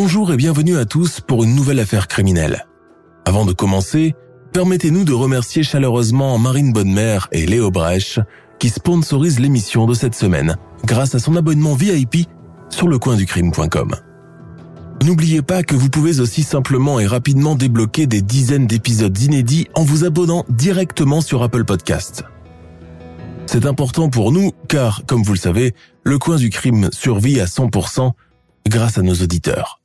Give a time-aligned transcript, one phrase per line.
[0.00, 2.68] Bonjour et bienvenue à tous pour une nouvelle affaire criminelle.
[3.24, 4.14] Avant de commencer,
[4.52, 8.20] permettez-nous de remercier chaleureusement Marine Bonnemer et Léo Brèche
[8.60, 12.28] qui sponsorisent l'émission de cette semaine grâce à son abonnement VIP
[12.70, 13.96] sur lecoinducrime.com.
[15.02, 19.82] N'oubliez pas que vous pouvez aussi simplement et rapidement débloquer des dizaines d'épisodes inédits en
[19.82, 22.22] vous abonnant directement sur Apple Podcasts.
[23.46, 25.74] C'est important pour nous car, comme vous le savez,
[26.04, 28.12] le coin du crime survit à 100%
[28.68, 29.77] grâce à nos auditeurs.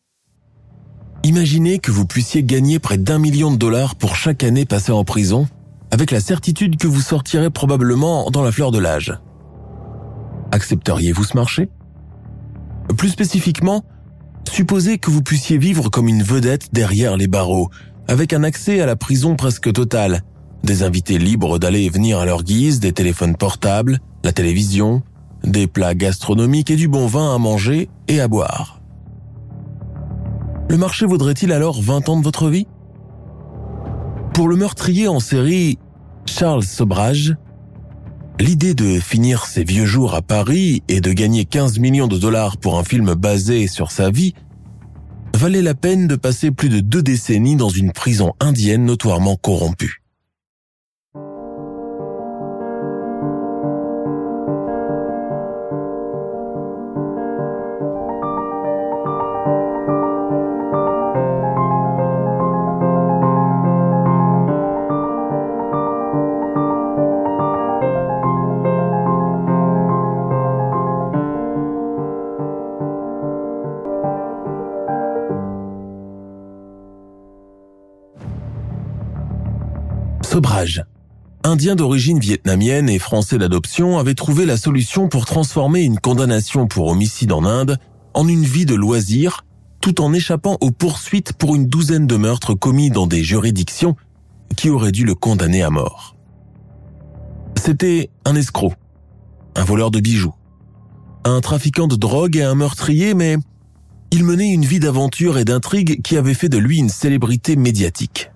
[1.25, 5.05] Imaginez que vous puissiez gagner près d'un million de dollars pour chaque année passée en
[5.05, 5.47] prison,
[5.89, 9.17] avec la certitude que vous sortirez probablement dans la fleur de l'âge.
[10.51, 11.69] Accepteriez-vous ce marché?
[12.97, 13.85] Plus spécifiquement,
[14.51, 17.69] supposez que vous puissiez vivre comme une vedette derrière les barreaux,
[18.09, 20.23] avec un accès à la prison presque total,
[20.65, 25.03] des invités libres d'aller et venir à leur guise, des téléphones portables, la télévision,
[25.45, 28.82] des plats gastronomiques et du bon vin à manger et à boire.
[30.69, 32.67] Le marché vaudrait-il alors 20 ans de votre vie?
[34.33, 35.77] Pour le meurtrier en série
[36.25, 37.35] Charles Sobrage,
[38.39, 42.57] l'idée de finir ses vieux jours à Paris et de gagner 15 millions de dollars
[42.57, 44.33] pour un film basé sur sa vie
[45.35, 50.02] valait la peine de passer plus de deux décennies dans une prison indienne notoirement corrompue.
[81.63, 87.31] D'origine vietnamienne et français d'adoption, avait trouvé la solution pour transformer une condamnation pour homicide
[87.31, 87.77] en Inde
[88.13, 89.45] en une vie de loisir,
[89.79, 93.95] tout en échappant aux poursuites pour une douzaine de meurtres commis dans des juridictions
[94.57, 96.17] qui auraient dû le condamner à mort.
[97.55, 98.73] C'était un escroc,
[99.55, 100.35] un voleur de bijoux,
[101.23, 103.37] un trafiquant de drogue et un meurtrier, mais
[104.11, 108.32] il menait une vie d'aventure et d'intrigue qui avait fait de lui une célébrité médiatique.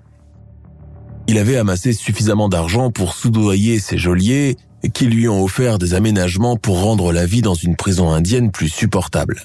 [1.28, 4.56] Il avait amassé suffisamment d'argent pour soudoyer ses geôliers
[4.94, 8.70] qui lui ont offert des aménagements pour rendre la vie dans une prison indienne plus
[8.70, 9.44] supportable.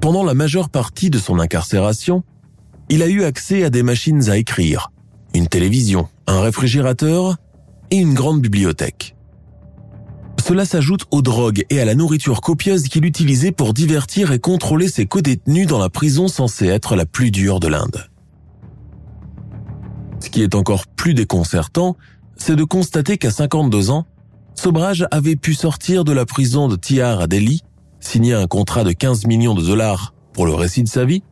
[0.00, 2.24] Pendant la majeure partie de son incarcération,
[2.88, 4.90] il a eu accès à des machines à écrire,
[5.34, 7.36] une télévision, un réfrigérateur
[7.90, 9.14] et une grande bibliothèque.
[10.42, 14.88] Cela s'ajoute aux drogues et à la nourriture copieuse qu'il utilisait pour divertir et contrôler
[14.88, 18.09] ses codétenus dans la prison censée être la plus dure de l'Inde.
[20.20, 21.96] Ce qui est encore plus déconcertant,
[22.36, 24.06] c'est de constater qu'à 52 ans,
[24.54, 27.62] Sobrage avait pu sortir de la prison de Tihar à Delhi,
[28.00, 31.22] signer un contrat de 15 millions de dollars pour le récit de sa vie,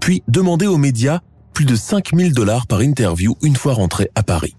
[0.00, 1.20] puis demander aux médias
[1.52, 4.56] plus de 5000 dollars par interview une fois rentré à Paris.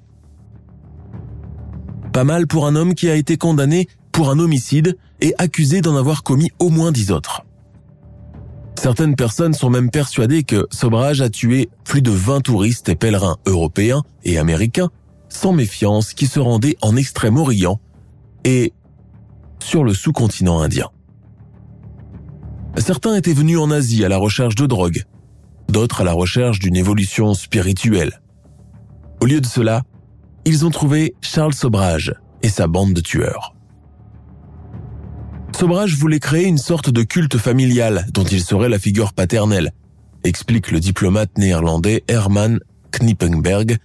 [2.13, 5.95] Pas mal pour un homme qui a été condamné pour un homicide et accusé d'en
[5.95, 7.43] avoir commis au moins 10 autres.
[8.81, 13.37] Certaines personnes sont même persuadées que Sobrage a tué plus de 20 touristes et pèlerins
[13.45, 14.89] européens et américains
[15.29, 17.79] sans méfiance qui se rendaient en Extrême-Orient
[18.43, 18.73] et
[19.59, 20.89] sur le sous-continent indien.
[22.75, 25.03] Certains étaient venus en Asie à la recherche de drogue,
[25.69, 28.19] d'autres à la recherche d'une évolution spirituelle.
[29.21, 29.83] Au lieu de cela,
[30.43, 33.53] ils ont trouvé Charles Sobrage et sa bande de tueurs.
[35.61, 39.73] Sobrage voulait créer une sorte de culte familial dont il serait la figure paternelle,
[40.23, 42.59] explique le diplomate néerlandais Herman
[42.89, 43.77] Knippenberg,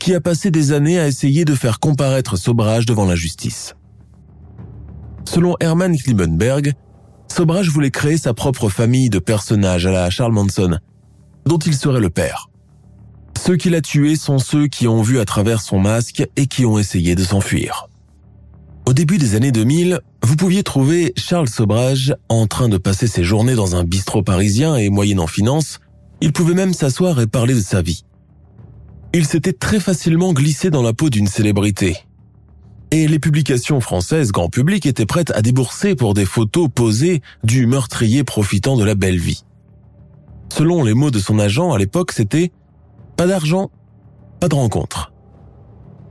[0.00, 3.76] qui a passé des années à essayer de faire comparaître Sobrage devant la justice.
[5.24, 6.72] Selon Herman Knippenberg,
[7.28, 10.80] Sobrage voulait créer sa propre famille de personnages à la Charles Manson,
[11.44, 12.50] dont il serait le père.
[13.38, 16.66] Ceux qu'il a tués sont ceux qui ont vu à travers son masque et qui
[16.66, 17.88] ont essayé de s'enfuir.
[18.86, 23.24] Au début des années 2000, vous pouviez trouver Charles Sobrage en train de passer ses
[23.24, 25.80] journées dans un bistrot parisien et moyennant finance,
[26.20, 28.04] Il pouvait même s'asseoir et parler de sa vie.
[29.12, 31.96] Il s'était très facilement glissé dans la peau d'une célébrité.
[32.92, 37.66] Et les publications françaises grand public étaient prêtes à débourser pour des photos posées du
[37.66, 39.42] meurtrier profitant de la belle vie.
[40.50, 42.52] Selon les mots de son agent à l'époque, c'était
[43.16, 43.70] pas d'argent,
[44.38, 45.12] pas de rencontre.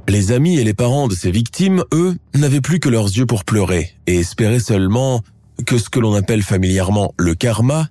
[0.07, 3.44] Les amis et les parents de ces victimes, eux, n'avaient plus que leurs yeux pour
[3.44, 5.22] pleurer et espéraient seulement
[5.66, 7.88] que ce que l'on appelle familièrement le karma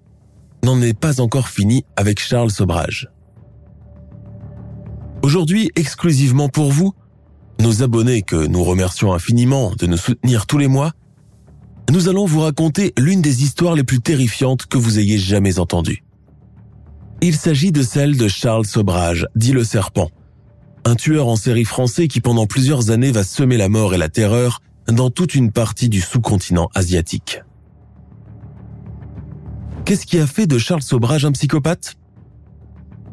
[0.62, 3.10] n'en est pas encore fini avec Charles Sobrage.
[5.22, 6.94] Aujourd'hui, exclusivement pour vous,
[7.58, 10.92] nos abonnés que nous remercions infiniment de nous soutenir tous les mois,
[11.90, 16.04] nous allons vous raconter l'une des histoires les plus terrifiantes que vous ayez jamais entendues.
[17.22, 20.10] Il s'agit de celle de Charles Sobrage, dit le serpent,
[20.84, 24.08] un tueur en série français qui pendant plusieurs années va semer la mort et la
[24.08, 27.42] terreur dans toute une partie du sous-continent asiatique.
[29.84, 31.96] Qu'est-ce qui a fait de Charles Sobrage un psychopathe?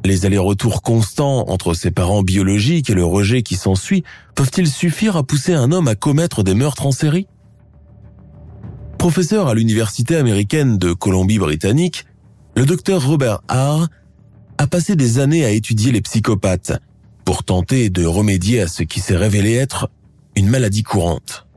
[0.04, 4.04] Les allers-retours constants entre ses parents biologiques et le rejet qui s'ensuit
[4.36, 7.28] peuvent-ils suffire à pousser un homme à commettre des meurtres en série?
[8.98, 12.06] Professeur à l'université américaine de Colombie-Britannique,
[12.56, 13.88] le docteur Robert Haar
[14.58, 16.74] a passé des années à étudier les psychopathes
[17.32, 19.90] pour tenter de remédier à ce qui s'est révélé être
[20.36, 21.48] une maladie courante.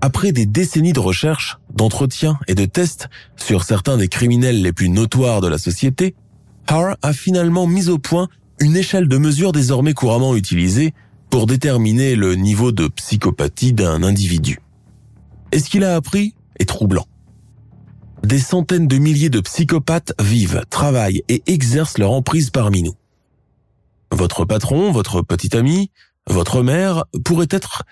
[0.00, 4.88] Après des décennies de recherche, d'entretien et de tests sur certains des criminels les plus
[4.88, 6.16] notoires de la société,
[6.66, 8.26] Haar a finalement mis au point
[8.58, 10.92] une échelle de mesure désormais couramment utilisée
[11.30, 14.58] pour déterminer le niveau de psychopathie d'un individu.
[15.52, 17.06] Et ce qu'il a appris est troublant.
[18.24, 22.96] Des centaines de milliers de psychopathes vivent, travaillent et exercent leur emprise parmi nous.
[24.14, 25.90] Votre patron, votre petit ami,
[26.28, 27.82] votre mère pourrait être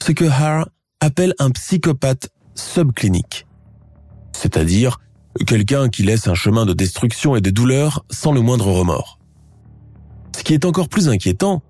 [0.00, 0.68] ce que Haar
[1.00, 3.48] appelle un psychopathe subclinique,
[4.32, 5.00] c'est-à-dire
[5.44, 9.18] quelqu'un qui laisse un chemin de destruction et de douleur sans le moindre remords.
[10.36, 11.62] Ce qui est encore plus inquiétant,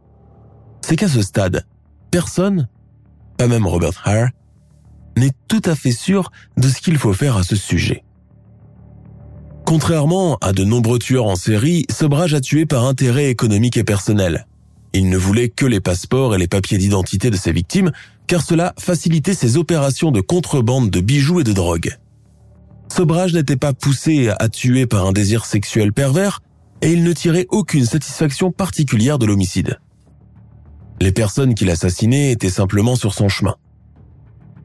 [0.82, 1.66] c'est qu'à ce stade,
[2.10, 2.68] personne,
[3.38, 4.28] pas même Robert Hare,
[5.16, 8.04] n'est tout à fait sûr de ce qu'il faut faire à ce sujet.
[9.72, 14.46] Contrairement à de nombreux tueurs en série, Sobrage a tué par intérêt économique et personnel.
[14.92, 17.90] Il ne voulait que les passeports et les papiers d'identité de ses victimes,
[18.26, 21.96] car cela facilitait ses opérations de contrebande de bijoux et de drogue.
[22.92, 26.42] Sobrage n'était pas poussé à tuer par un désir sexuel pervers,
[26.82, 29.80] et il ne tirait aucune satisfaction particulière de l'homicide.
[31.00, 33.56] Les personnes qu'il assassinait étaient simplement sur son chemin.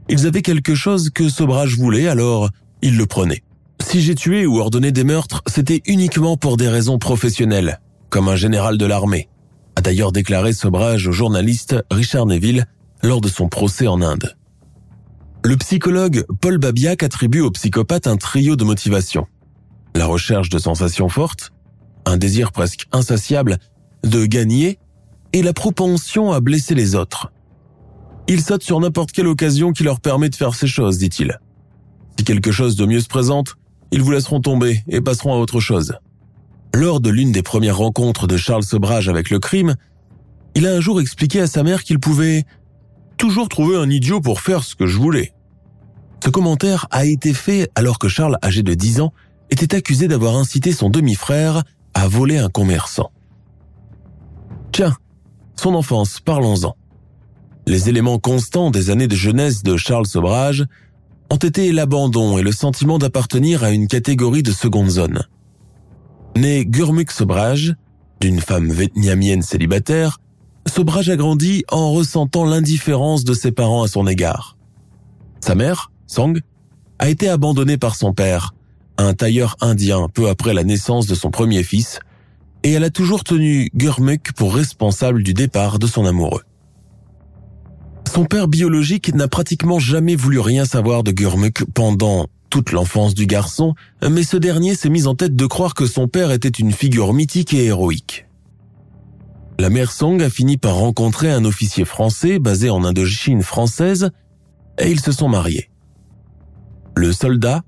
[0.10, 2.50] Ils avaient quelque chose que Sobrage voulait, alors
[2.82, 3.42] il le prenait.
[3.90, 7.80] Si j'ai tué ou ordonné des meurtres, c'était uniquement pour des raisons professionnelles,
[8.10, 9.30] comme un général de l'armée,
[9.78, 12.66] a d'ailleurs déclaré Sobrage au journaliste Richard Neville
[13.02, 14.36] lors de son procès en Inde.
[15.46, 19.26] Le psychologue Paul Babiak attribue au psychopathe un trio de motivations.
[19.96, 21.54] La recherche de sensations fortes,
[22.04, 23.58] un désir presque insatiable
[24.04, 24.80] de gagner
[25.32, 27.32] et la propension à blesser les autres.
[28.28, 31.40] Ils sautent sur n'importe quelle occasion qui leur permet de faire ces choses, dit-il.
[32.20, 33.56] Si quelque chose de mieux se présente,
[33.92, 35.94] ils vous laisseront tomber et passeront à autre chose.
[36.74, 39.76] Lors de l'une des premières rencontres de Charles Sobrage avec le crime,
[40.56, 42.46] il a un jour expliqué à sa mère qu'il pouvait
[43.18, 45.34] toujours trouver un idiot pour faire ce que je voulais.
[46.24, 49.14] Ce commentaire a été fait alors que Charles, âgé de 10 ans,
[49.50, 51.64] était accusé d'avoir incité son demi-frère
[51.94, 53.12] à voler un commerçant.
[54.72, 54.96] Tiens,
[55.56, 56.76] son enfance, parlons-en.
[57.66, 60.66] Les éléments constants des années de jeunesse de Charles Sobrage
[61.30, 65.24] ont été l'abandon et le sentiment d'appartenir à une catégorie de seconde zone.
[66.36, 67.76] Né Gurmuk Sobrage,
[68.20, 70.20] d'une femme vietnamienne célibataire,
[70.68, 74.58] Sobrage a grandi en ressentant l'indifférence de ses parents à son égard.
[75.40, 76.40] Sa mère, Song,
[77.00, 78.54] a été abandonnée par son père,
[78.98, 82.00] un tailleur indien peu après la naissance de son premier fils,
[82.64, 86.44] et elle a toujours tenu Gurmuk pour responsable du départ de son amoureux.
[88.08, 93.28] Son père biologique n'a pratiquement jamais voulu rien savoir de Gurmuk pendant toute l'enfance du
[93.28, 96.72] garçon, mais ce dernier s'est mis en tête de croire que son père était une
[96.72, 98.26] figure mythique et héroïque.
[99.60, 104.10] La mère Song a fini par rencontrer un officier français basé en Indochine française
[104.80, 105.70] et ils se sont mariés.
[106.96, 107.64] Le soldat,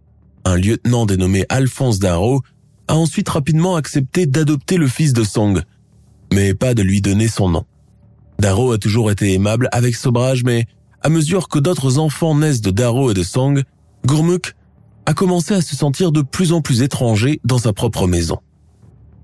[0.46, 2.41] un lieutenant dénommé Alphonse Darrow,
[2.88, 5.62] a ensuite rapidement accepté d'adopter le fils de Song,
[6.34, 7.65] mais pas de lui donner son nom.
[8.39, 10.65] Darrow a toujours été aimable avec Sobrage, mais
[11.01, 13.63] à mesure que d'autres enfants naissent de Darrow et de Song,
[14.05, 14.55] Gourmuk
[15.05, 18.38] a commencé à se sentir de plus en plus étranger dans sa propre maison.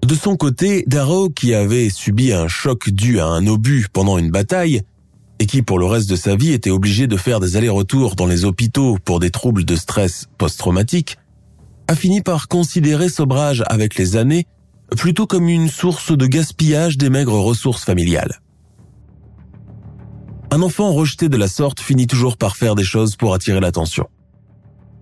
[0.06, 4.32] De son côté, Darrow, qui avait subi un choc dû à un obus pendant une
[4.32, 4.82] bataille,
[5.40, 8.28] et qui pour le reste de sa vie était obligé de faire des allers-retours dans
[8.28, 11.18] les hôpitaux pour des troubles de stress post-traumatique,
[11.88, 14.46] a fini par considérer Sobrage avec les années
[14.98, 18.40] plutôt comme une source de gaspillage des maigres ressources familiales.
[20.52, 24.08] Un enfant rejeté de la sorte finit toujours par faire des choses pour attirer l'attention.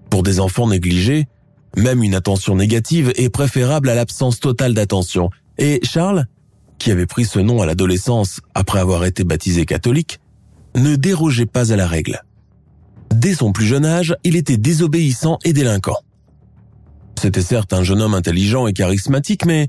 [0.09, 1.27] Pour des enfants négligés,
[1.75, 5.29] même une attention négative est préférable à l'absence totale d'attention.
[5.57, 6.25] Et Charles,
[6.77, 10.19] qui avait pris ce nom à l'adolescence après avoir été baptisé catholique,
[10.75, 12.21] ne dérogeait pas à la règle.
[13.11, 15.97] Dès son plus jeune âge, il était désobéissant et délinquant.
[17.19, 19.67] C'était certes un jeune homme intelligent et charismatique, mais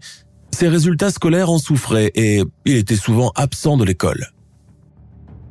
[0.50, 4.30] ses résultats scolaires en souffraient et il était souvent absent de l'école.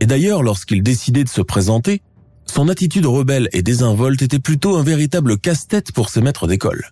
[0.04, 2.02] Et d'ailleurs, lorsqu'il décidait de se présenter,
[2.46, 6.92] son attitude rebelle et désinvolte était plutôt un véritable casse-tête pour ses maîtres d'école.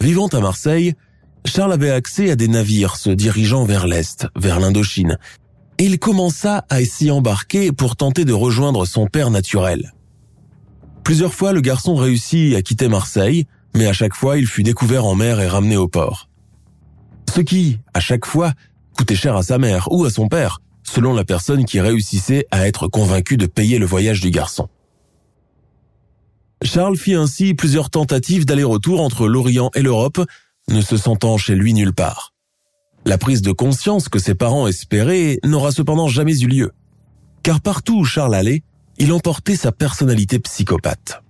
[0.00, 0.94] Vivant à Marseille,
[1.44, 5.18] Charles avait accès à des navires se dirigeant vers l'Est, vers l'Indochine,
[5.78, 9.94] et il commença à s'y embarquer pour tenter de rejoindre son père naturel.
[11.04, 15.04] Plusieurs fois, le garçon réussit à quitter Marseille, mais à chaque fois, il fut découvert
[15.04, 16.28] en mer et ramené au port.
[17.32, 18.52] Ce qui, à chaque fois,
[18.96, 22.66] coûtait cher à sa mère ou à son père, selon la personne qui réussissait à
[22.66, 24.68] être convaincue de payer le voyage du garçon.
[26.62, 30.20] Charles fit ainsi plusieurs tentatives d'aller-retour entre l'Orient et l'Europe,
[30.68, 32.34] ne se sentant chez lui nulle part.
[33.04, 36.72] La prise de conscience que ses parents espéraient n'aura cependant jamais eu lieu,
[37.42, 38.64] car partout où Charles allait,
[38.98, 41.22] il emportait sa personnalité psychopathe.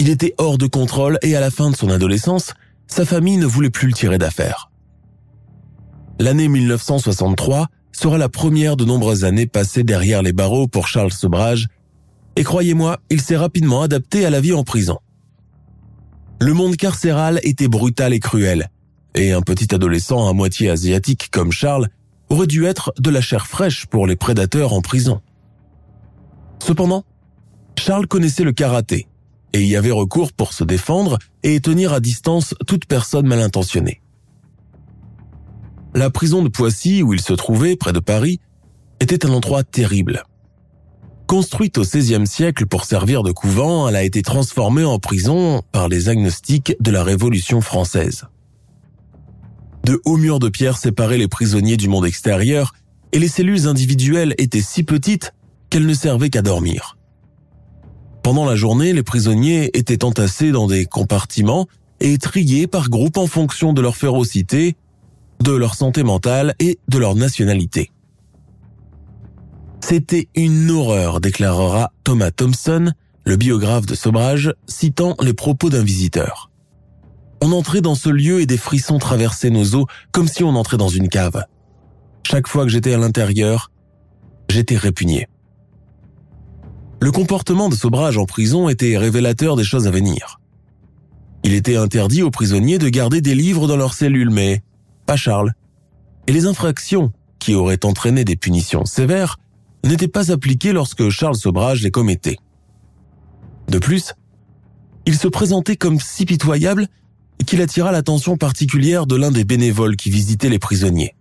[0.00, 2.54] Il était hors de contrôle et à la fin de son adolescence,
[2.86, 4.70] sa famille ne voulait plus le tirer d'affaire.
[6.18, 11.66] L'année 1963 sera la première de nombreuses années passées derrière les barreaux pour Charles Sobrage,
[12.36, 14.98] et croyez-moi, il s'est rapidement adapté à la vie en prison.
[16.40, 18.70] Le monde carcéral était brutal et cruel,
[19.14, 21.88] et un petit adolescent à moitié asiatique comme Charles
[22.28, 25.20] aurait dû être de la chair fraîche pour les prédateurs en prison.
[26.60, 27.04] Cependant,
[27.76, 29.08] Charles connaissait le karaté
[29.52, 34.00] et y avait recours pour se défendre et tenir à distance toute personne mal intentionnée.
[35.94, 38.40] La prison de Poissy, où il se trouvait, près de Paris,
[39.00, 40.24] était un endroit terrible.
[41.26, 45.88] Construite au XVIe siècle pour servir de couvent, elle a été transformée en prison par
[45.88, 48.24] les agnostiques de la Révolution française.
[49.84, 52.72] De hauts murs de pierre séparaient les prisonniers du monde extérieur
[53.12, 55.32] et les cellules individuelles étaient si petites
[55.70, 56.96] qu'elles ne servaient qu'à dormir.
[58.22, 61.66] Pendant la journée, les prisonniers étaient entassés dans des compartiments
[62.00, 64.76] et triés par groupes en fonction de leur férocité
[65.42, 67.90] de leur santé mentale et de leur nationalité.
[69.80, 72.92] C'était une horreur, déclarera Thomas Thompson,
[73.24, 76.50] le biographe de Sobrage, citant les propos d'un visiteur.
[77.40, 80.76] On entrait dans ce lieu et des frissons traversaient nos os comme si on entrait
[80.76, 81.44] dans une cave.
[82.26, 83.70] Chaque fois que j'étais à l'intérieur,
[84.48, 85.28] j'étais répugné.
[87.00, 90.40] Le comportement de Sobrage en prison était révélateur des choses à venir.
[91.44, 94.62] Il était interdit aux prisonniers de garder des livres dans leurs cellules, mais
[95.08, 95.54] pas Charles.
[96.26, 99.38] Et les infractions, qui auraient entraîné des punitions sévères,
[99.82, 102.36] n'étaient pas appliquées lorsque Charles Sobrage les commettait.
[103.68, 104.12] De plus,
[105.06, 106.88] il se présentait comme si pitoyable
[107.46, 111.14] qu'il attira l'attention particulière de l'un des bénévoles qui visitait les prisonniers.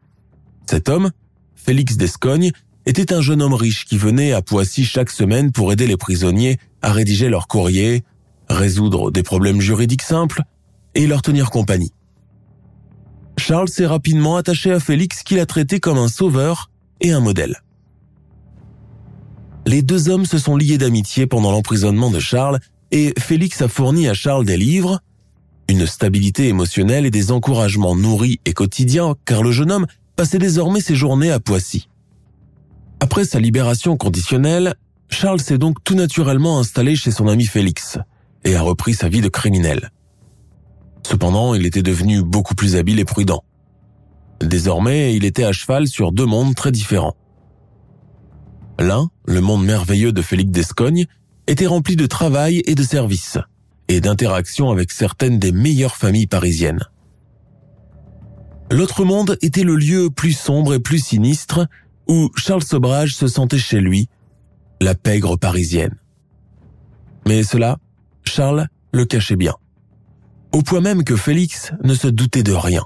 [0.70, 1.12] Cet homme,
[1.56, 2.52] Félix Descogne,
[2.86, 6.58] était un jeune homme riche qui venait à Poissy chaque semaine pour aider les prisonniers
[6.82, 8.04] à rédiger leurs courriers,
[8.50, 10.42] résoudre des problèmes juridiques simples
[10.94, 11.94] et leur tenir compagnie.
[13.38, 16.70] Charles s'est rapidement attaché à Félix qu'il a traité comme un sauveur
[17.02, 17.62] et un modèle.
[19.66, 22.60] Les deux hommes se sont liés d'amitié pendant l'emprisonnement de Charles
[22.92, 25.02] et Félix a fourni à Charles des livres,
[25.70, 30.82] une stabilité émotionnelle et des encouragements nourris et quotidiens car le jeune homme passait désormais
[30.82, 31.90] ses journées à Poissy.
[33.00, 34.76] Après sa libération conditionnelle,
[35.10, 38.00] Charles s'est donc tout naturellement installé chez son ami Félix
[38.44, 39.92] et a repris sa vie de criminel.
[41.10, 43.46] Cependant, il était devenu beaucoup plus habile et prudent.
[44.42, 47.16] Désormais, il était à cheval sur deux mondes très différents.
[48.78, 51.06] L'un, le monde merveilleux de Félix Descogne,
[51.48, 53.38] était rempli de travail et de services,
[53.88, 56.84] et d'interactions avec certaines des meilleures familles parisiennes.
[58.70, 61.70] L'autre monde était le lieu plus sombre et plus sinistre
[62.10, 64.10] où Charles Sobrage se sentait chez lui,
[64.82, 65.96] la pègre parisienne.
[67.26, 67.78] Mais cela,
[68.26, 69.56] Charles le cachait bien
[70.58, 72.84] au point même que Félix ne se doutait de rien.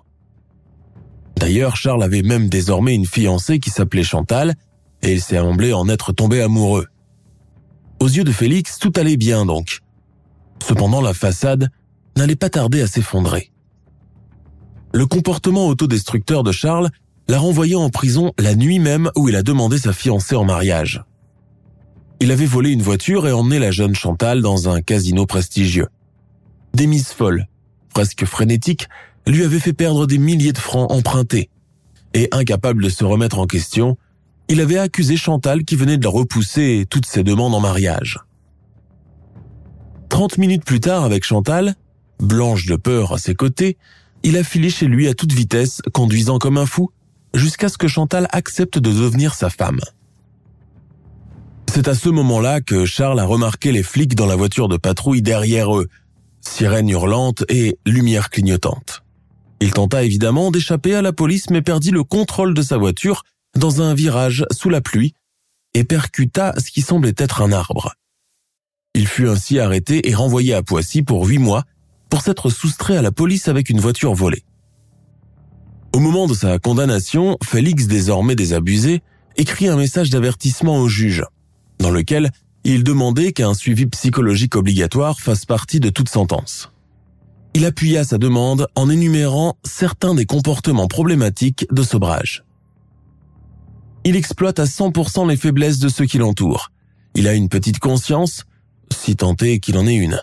[1.37, 4.55] D'ailleurs, Charles avait même désormais une fiancée qui s'appelait Chantal,
[5.01, 6.87] et il s'est semblait en être tombé amoureux.
[8.01, 9.79] Aux yeux de Félix, tout allait bien donc.
[10.61, 11.69] Cependant, la façade
[12.17, 13.53] n'allait pas tarder à s'effondrer.
[14.93, 16.89] Le comportement autodestructeur de Charles
[17.29, 21.05] l'a renvoyé en prison la nuit même où il a demandé sa fiancée en mariage.
[22.19, 25.87] Il avait volé une voiture et emmené la jeune Chantal dans un casino prestigieux.
[26.73, 27.47] Des folles,
[27.93, 28.87] presque frénétique
[29.27, 31.49] lui avait fait perdre des milliers de francs empruntés.
[32.13, 33.97] Et incapable de se remettre en question,
[34.47, 38.19] il avait accusé Chantal qui venait de repousser toutes ses demandes en mariage.
[40.09, 41.75] Trente minutes plus tard, avec Chantal,
[42.19, 43.77] blanche de peur à ses côtés,
[44.23, 46.91] il a filé chez lui à toute vitesse, conduisant comme un fou,
[47.33, 49.79] jusqu'à ce que Chantal accepte de devenir sa femme.
[51.73, 55.21] C'est à ce moment-là que Charles a remarqué les flics dans la voiture de patrouille
[55.21, 55.87] derrière eux,
[56.41, 59.03] sirène hurlante et lumière clignotante.
[59.59, 63.23] Il tenta évidemment d'échapper à la police mais perdit le contrôle de sa voiture
[63.55, 65.13] dans un virage sous la pluie
[65.73, 67.93] et percuta ce qui semblait être un arbre.
[68.93, 71.63] Il fut ainsi arrêté et renvoyé à Poissy pour huit mois
[72.09, 74.43] pour s'être soustrait à la police avec une voiture volée.
[75.93, 79.01] Au moment de sa condamnation, Félix, désormais désabusé,
[79.37, 81.23] écrit un message d'avertissement au juge,
[81.79, 82.31] dans lequel
[82.63, 86.71] il demandait qu'un suivi psychologique obligatoire fasse partie de toute sentence.
[87.53, 92.43] Il appuya sa demande en énumérant certains des comportements problématiques de Sobrage.
[94.03, 96.71] Il exploite à 100% les faiblesses de ceux qui l'entourent.
[97.13, 98.45] Il a une petite conscience,
[98.91, 100.21] si tant est qu'il en ait une.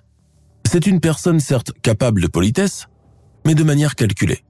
[0.64, 2.86] C'est une personne certes capable de politesse,
[3.44, 4.42] mais de manière calculée.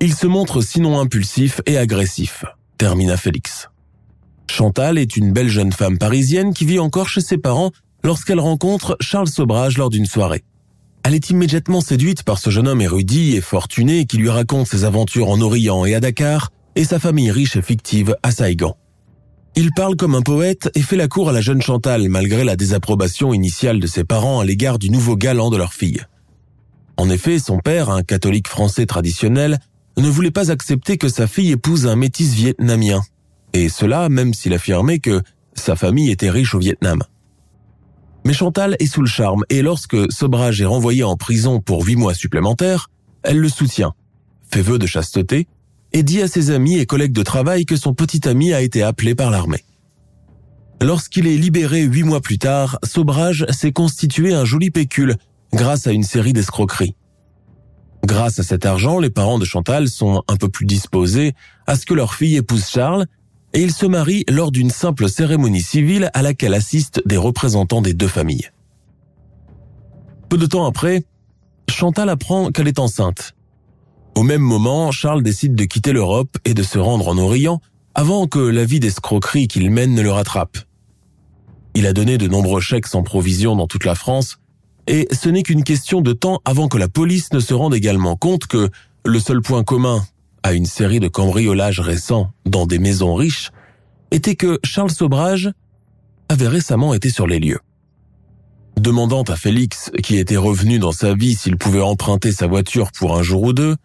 [0.00, 2.44] Il se montre sinon impulsif et agressif,
[2.76, 3.68] termina Félix.
[4.50, 7.70] Chantal est une belle jeune femme parisienne qui vit encore chez ses parents
[8.04, 10.44] lorsqu'elle rencontre Charles Sobrage lors d'une soirée.
[11.04, 14.84] Elle est immédiatement séduite par ce jeune homme érudit et fortuné qui lui raconte ses
[14.84, 18.76] aventures en Orient et à Dakar et sa famille riche et fictive à Saïgan.
[19.54, 22.56] Il parle comme un poète et fait la cour à la jeune Chantal malgré la
[22.56, 26.00] désapprobation initiale de ses parents à l'égard du nouveau galant de leur fille.
[26.96, 29.58] En effet, son père, un catholique français traditionnel,
[29.98, 33.02] ne voulait pas accepter que sa fille épouse un métis vietnamien,
[33.52, 35.22] et cela même s'il affirmait que
[35.54, 37.02] sa famille était riche au Vietnam.
[38.24, 41.96] Mais Chantal est sous le charme et lorsque Sobrage est renvoyé en prison pour huit
[41.96, 42.88] mois supplémentaires,
[43.22, 43.94] elle le soutient,
[44.50, 45.48] fait vœu de chasteté
[45.92, 48.82] et dit à ses amis et collègues de travail que son petit ami a été
[48.82, 49.64] appelé par l'armée.
[50.80, 55.16] Lorsqu'il est libéré huit mois plus tard, Sobrage s'est constitué un joli pécule
[55.52, 56.96] grâce à une série d'escroqueries.
[58.04, 61.34] Grâce à cet argent, les parents de Chantal sont un peu plus disposés
[61.66, 63.06] à ce que leur fille épouse Charles
[63.54, 67.94] et ils se marient lors d'une simple cérémonie civile à laquelle assistent des représentants des
[67.94, 68.50] deux familles.
[70.28, 71.04] Peu de temps après,
[71.70, 73.34] Chantal apprend qu'elle est enceinte
[74.14, 77.60] au même moment, Charles décide de quitter l'Europe et de se rendre en Orient
[77.94, 80.58] avant que la vie d'escroquerie qu'il mène ne le rattrape.
[81.74, 84.38] Il a donné de nombreux chèques sans provision dans toute la France
[84.86, 88.16] et ce n'est qu'une question de temps avant que la police ne se rende également
[88.16, 88.68] compte que
[89.06, 90.04] le seul point commun
[90.42, 93.50] à une série de cambriolages récents dans des maisons riches
[94.10, 95.50] était que Charles Sobrage
[96.28, 97.60] avait récemment été sur les lieux.
[98.78, 103.16] Demandant à Félix, qui était revenu dans sa vie, s'il pouvait emprunter sa voiture pour
[103.16, 103.76] un jour ou deux,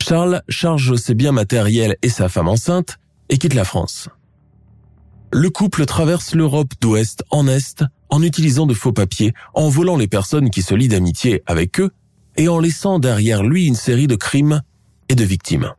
[0.00, 4.08] Charles charge ses biens matériels et sa femme enceinte et quitte la France.
[5.32, 10.08] Le couple traverse l'Europe d'ouest en est en utilisant de faux papiers, en volant les
[10.08, 11.90] personnes qui se lient d'amitié avec eux
[12.36, 14.60] et en laissant derrière lui une série de crimes
[15.08, 15.72] et de victimes.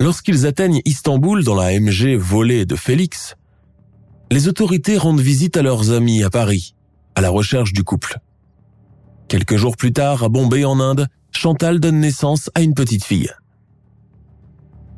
[0.00, 3.36] Lorsqu'ils atteignent Istanbul dans la MG volée de Félix,
[4.30, 6.74] les autorités rendent visite à leurs amis à Paris,
[7.14, 8.18] à la recherche du couple.
[9.26, 13.30] Quelques jours plus tard, à Bombay en Inde, Chantal donne naissance à une petite fille.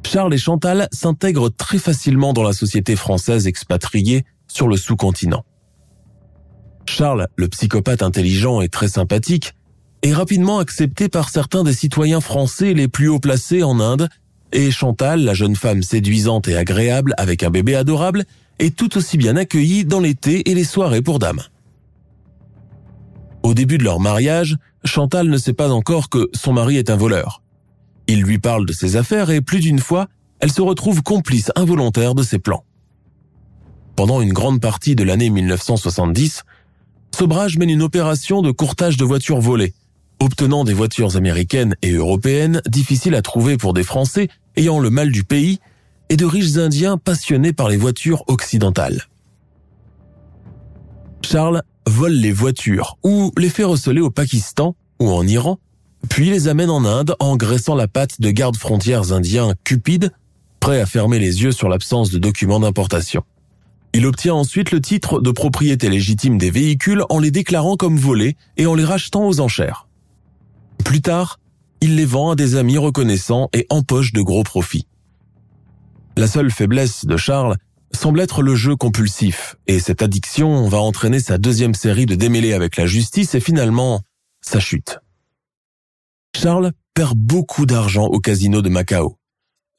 [0.07, 5.45] Charles et Chantal s'intègrent très facilement dans la société française expatriée sur le sous-continent.
[6.87, 9.55] Charles, le psychopathe intelligent et très sympathique,
[10.03, 14.09] est rapidement accepté par certains des citoyens français les plus haut placés en Inde,
[14.53, 18.25] et Chantal, la jeune femme séduisante et agréable avec un bébé adorable,
[18.59, 21.43] est tout aussi bien accueillie dans l'été et les soirées pour dames.
[23.43, 26.97] Au début de leur mariage, Chantal ne sait pas encore que son mari est un
[26.97, 27.43] voleur.
[28.07, 30.09] Il lui parle de ses affaires et plus d'une fois,
[30.41, 32.65] elle se retrouve complice involontaire de ses plans.
[33.97, 36.45] Pendant une grande partie de l'année 1970,
[37.15, 39.75] Sobrage mène une opération de courtage de voitures volées,
[40.21, 45.11] obtenant des voitures américaines et européennes difficiles à trouver pour des Français ayant le mal
[45.11, 45.59] du pays
[46.09, 49.05] et de riches Indiens passionnés par les voitures occidentales.
[51.23, 55.59] Charles vole les voitures ou les fait receler au Pakistan ou en Iran,
[56.09, 60.13] puis les amène en Inde en graissant la patte de gardes-frontières indiens cupides,
[60.61, 63.23] prêts à fermer les yeux sur l'absence de documents d'importation.
[63.93, 68.37] Il obtient ensuite le titre de propriété légitime des véhicules en les déclarant comme volés
[68.57, 69.89] et en les rachetant aux enchères.
[70.85, 71.40] Plus tard,
[71.81, 74.87] il les vend à des amis reconnaissants et empoche de gros profits.
[76.17, 77.57] La seule faiblesse de Charles
[77.93, 82.53] semble être le jeu compulsif, et cette addiction va entraîner sa deuxième série de démêlés
[82.53, 84.03] avec la justice et finalement
[84.41, 85.01] sa chute.
[86.37, 89.17] Charles perd beaucoup d'argent au casino de Macao,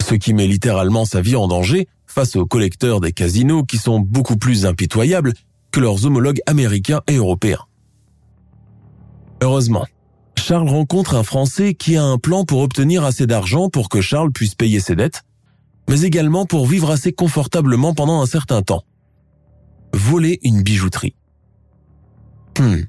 [0.07, 3.99] ce qui met littéralement sa vie en danger face aux collecteurs des casinos qui sont
[3.99, 5.33] beaucoup plus impitoyables
[5.71, 7.65] que leurs homologues américains et européens.
[9.41, 9.85] Heureusement,
[10.41, 14.32] Charles rencontre un Français qui a un plan pour obtenir assez d'argent pour que Charles
[14.32, 15.21] puisse payer ses dettes,
[15.88, 18.84] mais également pour vivre assez confortablement pendant un certain temps.
[19.93, 21.13] Voler une bijouterie.
[22.58, 22.82] Hmm.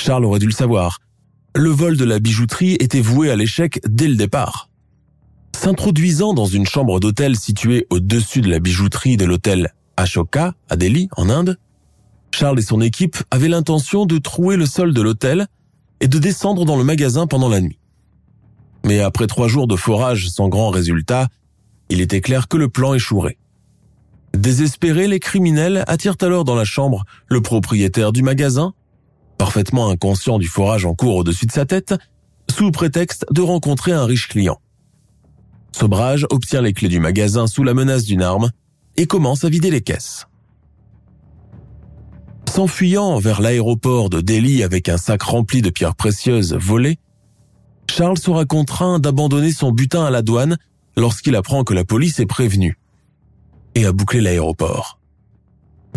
[0.00, 1.00] Charles aurait dû le savoir.
[1.54, 4.70] Le vol de la bijouterie était voué à l'échec dès le départ.
[5.54, 11.08] S'introduisant dans une chambre d'hôtel située au-dessus de la bijouterie de l'hôtel Ashoka à Delhi,
[11.16, 11.58] en Inde,
[12.32, 15.48] Charles et son équipe avaient l'intention de trouer le sol de l'hôtel
[16.00, 17.78] et de descendre dans le magasin pendant la nuit.
[18.84, 21.28] Mais après trois jours de forage sans grand résultat,
[21.88, 23.38] il était clair que le plan échouerait.
[24.34, 28.74] Désespérés, les criminels attirent alors dans la chambre le propriétaire du magasin,
[29.38, 31.94] parfaitement inconscient du forage en cours au-dessus de sa tête,
[32.50, 34.60] sous prétexte de rencontrer un riche client.
[35.72, 38.50] Sobrage obtient les clés du magasin sous la menace d'une arme
[38.96, 40.26] et commence à vider les caisses.
[42.56, 46.98] S'enfuyant vers l'aéroport de Delhi avec un sac rempli de pierres précieuses volées,
[47.86, 50.56] Charles sera contraint d'abandonner son butin à la douane
[50.96, 52.78] lorsqu'il apprend que la police est prévenue
[53.74, 54.98] et a bouclé l'aéroport.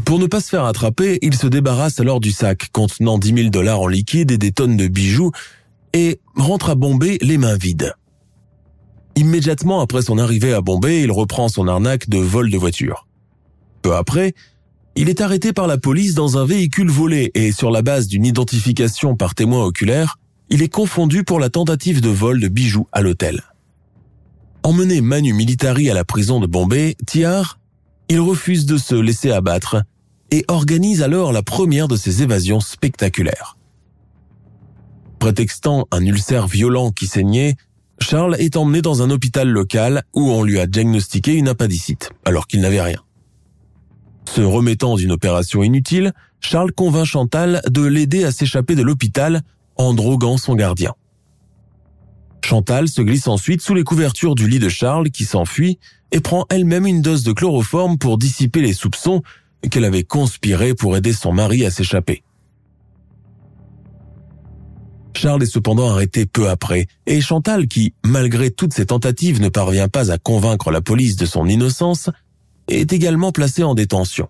[0.03, 3.49] Pour ne pas se faire attraper, il se débarrasse alors du sac contenant 10 000
[3.51, 5.31] dollars en liquide et des tonnes de bijoux
[5.93, 7.93] et rentre à Bombay les mains vides.
[9.15, 13.07] Immédiatement après son arrivée à Bombay, il reprend son arnaque de vol de voiture.
[13.81, 14.33] Peu après,
[14.95, 18.25] il est arrêté par la police dans un véhicule volé et sur la base d'une
[18.25, 20.17] identification par témoin oculaire,
[20.49, 23.43] il est confondu pour la tentative de vol de bijoux à l'hôtel.
[24.63, 27.59] Emmené manu militari à la prison de Bombay, Tiar,
[28.09, 29.77] il refuse de se laisser abattre
[30.31, 33.57] et organise alors la première de ses évasions spectaculaires.
[35.19, 37.55] Prétextant un ulcère violent qui saignait,
[38.01, 42.47] Charles est emmené dans un hôpital local où on lui a diagnostiqué une appendicite, alors
[42.47, 43.01] qu'il n'avait rien.
[44.25, 49.41] Se remettant d'une opération inutile, Charles convainc Chantal de l'aider à s'échapper de l'hôpital
[49.75, 50.93] en droguant son gardien.
[52.43, 55.77] Chantal se glisse ensuite sous les couvertures du lit de Charles qui s'enfuit
[56.11, 59.21] et prend elle-même une dose de chloroforme pour dissiper les soupçons
[59.69, 62.23] qu'elle avait conspiré pour aider son mari à s'échapper.
[65.15, 69.89] Charles est cependant arrêté peu après, et Chantal, qui, malgré toutes ses tentatives, ne parvient
[69.89, 72.09] pas à convaincre la police de son innocence,
[72.69, 74.29] est également placée en détention.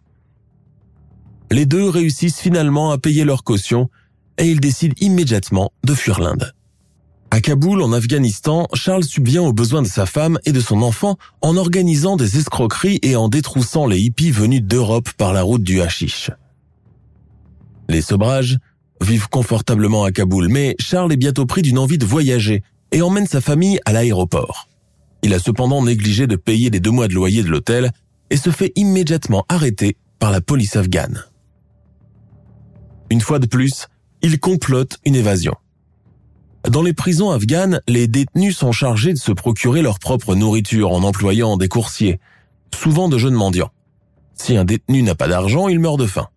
[1.51, 3.89] Les deux réussissent finalement à payer leur caution
[4.37, 6.53] et ils décident immédiatement de fuir l'Inde.
[7.31, 11.17] À Kaboul, en Afghanistan, Charles subvient aux besoins de sa femme et de son enfant
[11.41, 15.81] en organisant des escroqueries et en détroussant les hippies venus d'Europe par la route du
[15.81, 16.31] hashish.
[17.87, 18.57] Les sobrages
[19.01, 23.27] vivent confortablement à Kaboul, mais Charles est bientôt pris d'une envie de voyager et emmène
[23.27, 24.67] sa famille à l'aéroport.
[25.21, 27.91] Il a cependant négligé de payer les deux mois de loyer de l'hôtel
[28.29, 31.23] et se fait immédiatement arrêter par la police afghane.
[33.09, 33.87] Une fois de plus,
[34.21, 35.55] il complote une évasion.
[36.67, 41.03] Dans les prisons afghanes, les détenus sont chargés de se procurer leur propre nourriture en
[41.03, 42.19] employant des coursiers,
[42.75, 43.71] souvent de jeunes mendiants.
[44.35, 46.27] Si un détenu n'a pas d'argent, il meurt de faim.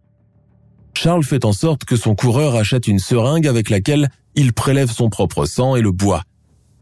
[0.94, 5.08] Charles fait en sorte que son coureur achète une seringue avec laquelle il prélève son
[5.08, 6.22] propre sang et le boit,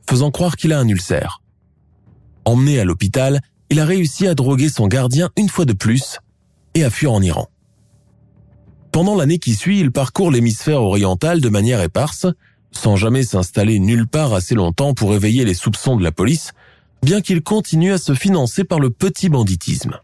[0.09, 1.43] faisant croire qu'il a un ulcère.
[2.45, 6.19] Emmené à l'hôpital, il a réussi à droguer son gardien une fois de plus
[6.75, 7.49] et à fuir en Iran.
[8.93, 12.27] Pendant l'année qui suit, il parcourt l'hémisphère oriental de manière éparse,
[12.73, 16.53] sans jamais s'installer nulle part assez longtemps pour éveiller les soupçons de la police,
[17.03, 19.99] bien qu'il continue à se financer par le petit banditisme.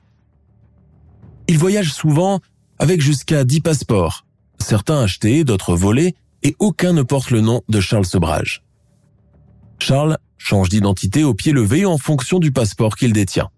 [1.48, 2.40] Il voyage souvent
[2.78, 4.24] avec jusqu'à 10 passeports,
[4.60, 8.62] certains achetés, d'autres volés, et aucun ne porte le nom de Charles Sobrage.
[9.78, 13.50] Charles change d'identité au pied levé en fonction du passeport qu'il détient.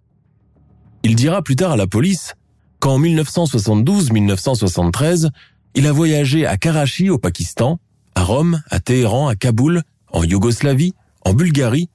[1.02, 2.34] Il dira plus tard à la police
[2.80, 5.28] qu'en 1972-1973,
[5.74, 7.78] il a voyagé à Karachi au Pakistan,
[8.14, 11.90] à Rome, à Téhéran, à Kaboul, en Yougoslavie, en Bulgarie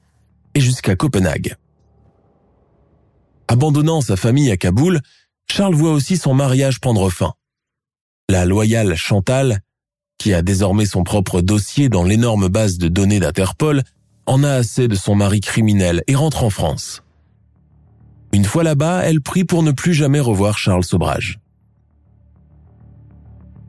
[0.56, 1.56] et jusqu'à Copenhague.
[3.48, 5.02] Abandonnant sa famille à Kaboul,
[5.52, 7.34] Charles voit aussi son mariage prendre fin.
[8.30, 9.60] La loyale Chantal,
[10.18, 13.84] qui a désormais son propre dossier dans l'énorme base de données d'Interpol,
[14.26, 17.03] en a assez de son mari criminel et rentre en France.
[18.34, 21.40] Une fois là-bas, elle prie pour ne plus jamais revoir Charles Sobrage.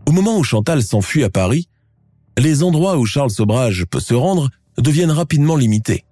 [0.06, 1.68] Au moment où Chantal s'enfuit à Paris,
[2.38, 4.48] les endroits où Charles Sobrage peut se rendre
[4.78, 6.04] deviennent rapidement limités.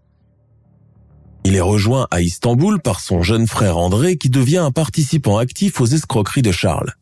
[1.44, 5.80] Il est rejoint à Istanbul par son jeune frère André qui devient un participant actif
[5.80, 6.92] aux escroqueries de Charles.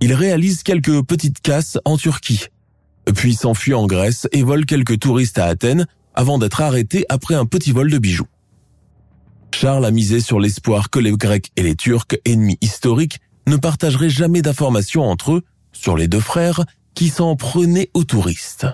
[0.00, 2.46] Il réalise quelques petites casses en Turquie,
[3.14, 7.46] puis s'enfuit en Grèce et vole quelques touristes à Athènes avant d'être arrêté après un
[7.46, 8.28] petit vol de bijoux.
[9.54, 14.10] Charles a misé sur l'espoir que les Grecs et les Turcs, ennemis historiques, ne partageraient
[14.10, 16.64] jamais d'informations entre eux sur les deux frères
[16.94, 18.66] qui s'en prenaient aux touristes.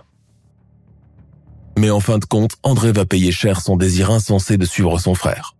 [1.78, 5.14] Mais en fin de compte, André va payer cher son désir insensé de suivre son
[5.14, 5.54] frère.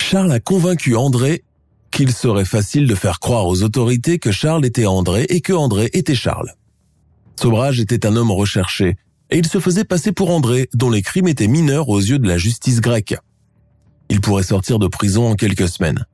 [0.00, 1.42] Charles a convaincu André
[1.90, 5.88] qu'il serait facile de faire croire aux autorités que Charles était André et que André
[5.94, 6.52] était Charles.
[7.40, 8.96] Sobrage était un homme recherché,
[9.30, 12.28] et il se faisait passer pour André, dont les crimes étaient mineurs aux yeux de
[12.28, 13.16] la justice grecque.
[14.10, 16.04] Il pourrait sortir de prison en quelques semaines.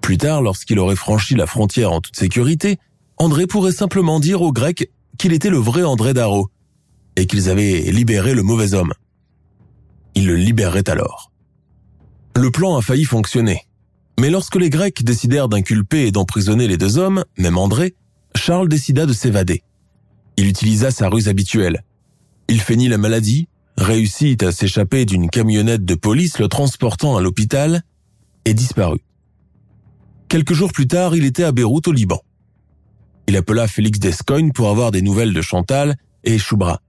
[0.00, 2.78] Plus tard, lorsqu'il aurait franchi la frontière en toute sécurité,
[3.16, 6.50] André pourrait simplement dire aux Grecs qu'il était le vrai André Darro,
[7.16, 8.92] et qu'ils avaient libéré le mauvais homme.
[10.14, 11.30] Il le libérerait alors.
[12.36, 13.60] Le plan a failli fonctionner.
[14.18, 17.94] Mais lorsque les Grecs décidèrent d'inculper et d'emprisonner les deux hommes, même André,
[18.34, 19.62] Charles décida de s'évader.
[20.36, 21.84] Il utilisa sa ruse habituelle.
[22.48, 27.82] Il feignit la maladie, réussit à s'échapper d'une camionnette de police le transportant à l'hôpital
[28.44, 29.04] et disparut.
[30.28, 32.20] Quelques jours plus tard, il était à Beyrouth au Liban.
[33.28, 36.80] Il appela Félix Descogne pour avoir des nouvelles de Chantal et Choubra.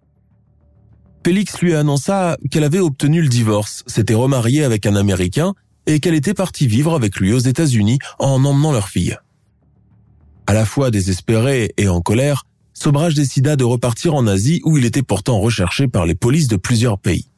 [1.25, 5.53] Félix lui annonça qu'elle avait obtenu le divorce, s'était remariée avec un Américain
[5.85, 9.17] et qu'elle était partie vivre avec lui aux États-Unis en emmenant leur fille.
[10.47, 12.45] À la fois désespéré et en colère,
[12.83, 16.57] Sobrage décida de repartir en Asie où il était pourtant recherché par les polices de
[16.57, 17.29] plusieurs pays.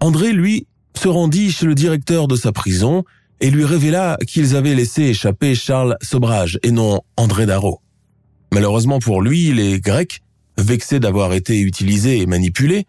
[0.00, 3.04] André, lui, se rendit chez le directeur de sa prison
[3.42, 7.82] et lui révéla qu'ils avaient laissé échapper Charles Sobrage et non André Darro.
[8.50, 10.22] Malheureusement pour lui, les Grecs,
[10.56, 12.86] vexés d'avoir été utilisés et manipulés,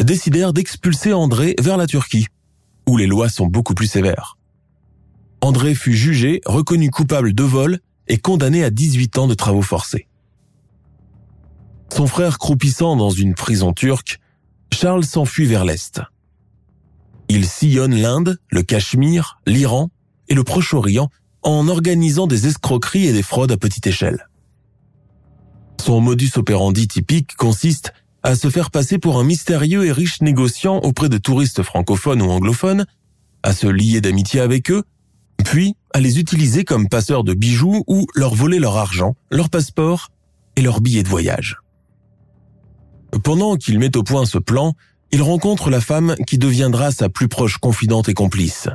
[0.00, 2.28] décidèrent d'expulser André vers la Turquie
[2.88, 4.38] où les lois sont beaucoup plus sévères.
[5.40, 10.06] André fut jugé, reconnu coupable de vol et condamné à 18 ans de travaux forcés.
[11.92, 14.18] Son frère croupissant dans une prison turque,
[14.72, 16.00] Charles s'enfuit vers l'Est.
[17.28, 19.90] Il sillonne l'Inde, le Cachemire, l'Iran
[20.28, 21.10] et le Proche-Orient
[21.42, 24.28] en organisant des escroqueries et des fraudes à petite échelle.
[25.80, 30.78] Son modus operandi typique consiste à se faire passer pour un mystérieux et riche négociant
[30.78, 32.86] auprès de touristes francophones ou anglophones,
[33.44, 34.82] à se lier d'amitié avec eux,
[35.44, 40.08] puis à les utiliser comme passeurs de bijoux ou leur voler leur argent, leur passeport
[40.56, 41.58] et leurs billets de voyage.
[43.22, 44.74] Pendant qu'il met au point ce plan,
[45.12, 48.68] il rencontre la femme qui deviendra sa plus proche confidente et complice.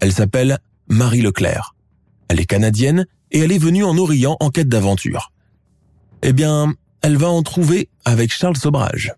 [0.00, 0.58] Elle s'appelle
[0.88, 1.74] Marie Leclerc.
[2.28, 5.32] Elle est canadienne et elle est venue en Orient en quête d'aventure.
[6.22, 9.14] Eh bien, elle va en trouver avec Charles Sobrage.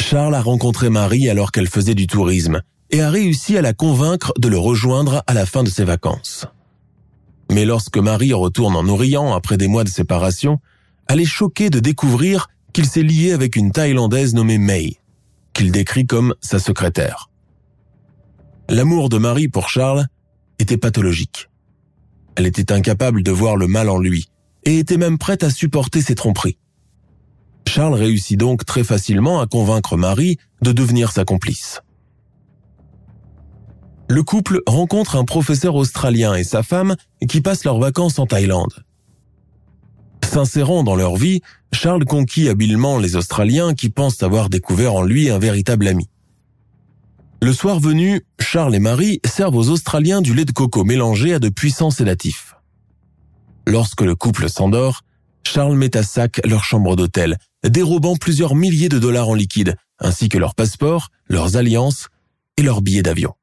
[0.00, 4.32] Charles a rencontré Marie alors qu'elle faisait du tourisme et a réussi à la convaincre
[4.38, 6.46] de le rejoindre à la fin de ses vacances.
[7.50, 10.60] Mais lorsque Marie retourne en Orient après des mois de séparation,
[11.08, 14.96] elle est choquée de découvrir qu'il s'est lié avec une Thaïlandaise nommée May,
[15.52, 17.30] qu'il décrit comme sa secrétaire.
[18.68, 20.06] L'amour de Marie pour Charles
[20.58, 21.50] était pathologique.
[22.36, 24.28] Elle était incapable de voir le mal en lui
[24.64, 26.58] et était même prête à supporter ses tromperies.
[27.66, 31.82] Charles réussit donc très facilement à convaincre Marie de devenir sa complice.
[34.08, 36.96] Le couple rencontre un professeur australien et sa femme
[37.28, 38.84] qui passent leurs vacances en Thaïlande.
[40.30, 41.40] S'insérant dans leur vie,
[41.72, 46.08] Charles conquit habilement les Australiens qui pensent avoir découvert en lui un véritable ami.
[47.42, 51.40] Le soir venu, Charles et Marie servent aux Australiens du lait de coco mélangé à
[51.40, 52.54] de puissants sédatifs.
[53.66, 55.00] Lorsque le couple s'endort,
[55.42, 60.28] Charles met à sac leur chambre d'hôtel, dérobant plusieurs milliers de dollars en liquide, ainsi
[60.28, 62.06] que leurs passeports, leurs alliances
[62.56, 63.34] et leurs billets d'avion.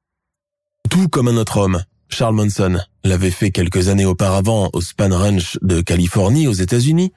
[0.90, 5.58] Tout comme un autre homme, Charles Manson l'avait fait quelques années auparavant au Span Ranch
[5.62, 7.12] de Californie aux États-Unis,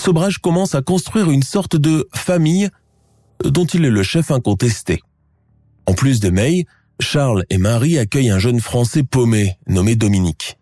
[0.00, 2.70] Sobrage commence à construire une sorte de famille
[3.44, 5.02] dont il est le chef incontesté.
[5.86, 6.64] En plus de May,
[7.00, 10.58] Charles et Marie accueillent un jeune Français paumé nommé Dominique.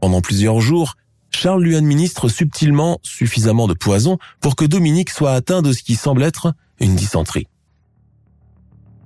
[0.00, 0.94] Pendant plusieurs jours,
[1.30, 5.94] Charles lui administre subtilement suffisamment de poison pour que Dominique soit atteint de ce qui
[5.94, 7.46] semble être une dysenterie.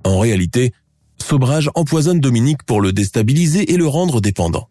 [0.05, 0.73] En réalité,
[1.23, 4.67] Sobrage empoisonne Dominique pour le déstabiliser et le rendre dépendant.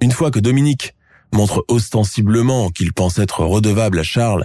[0.00, 0.94] Une fois que Dominique
[1.32, 4.44] montre ostensiblement qu'il pense être redevable à Charles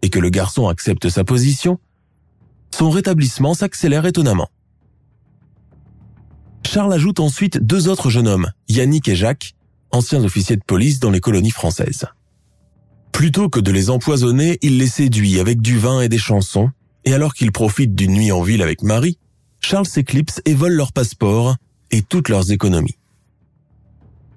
[0.00, 1.78] et que le garçon accepte sa position,
[2.74, 4.48] son rétablissement s'accélère étonnamment.
[6.66, 9.54] Charles ajoute ensuite deux autres jeunes hommes, Yannick et Jacques,
[9.90, 12.06] anciens officiers de police dans les colonies françaises.
[13.12, 16.70] Plutôt que de les empoisonner, il les séduit avec du vin et des chansons,
[17.04, 19.18] et alors qu'il profite d'une nuit en ville avec Marie,
[19.64, 21.56] Charles s'éclipse et vole leurs passeports
[21.90, 22.98] et toutes leurs économies.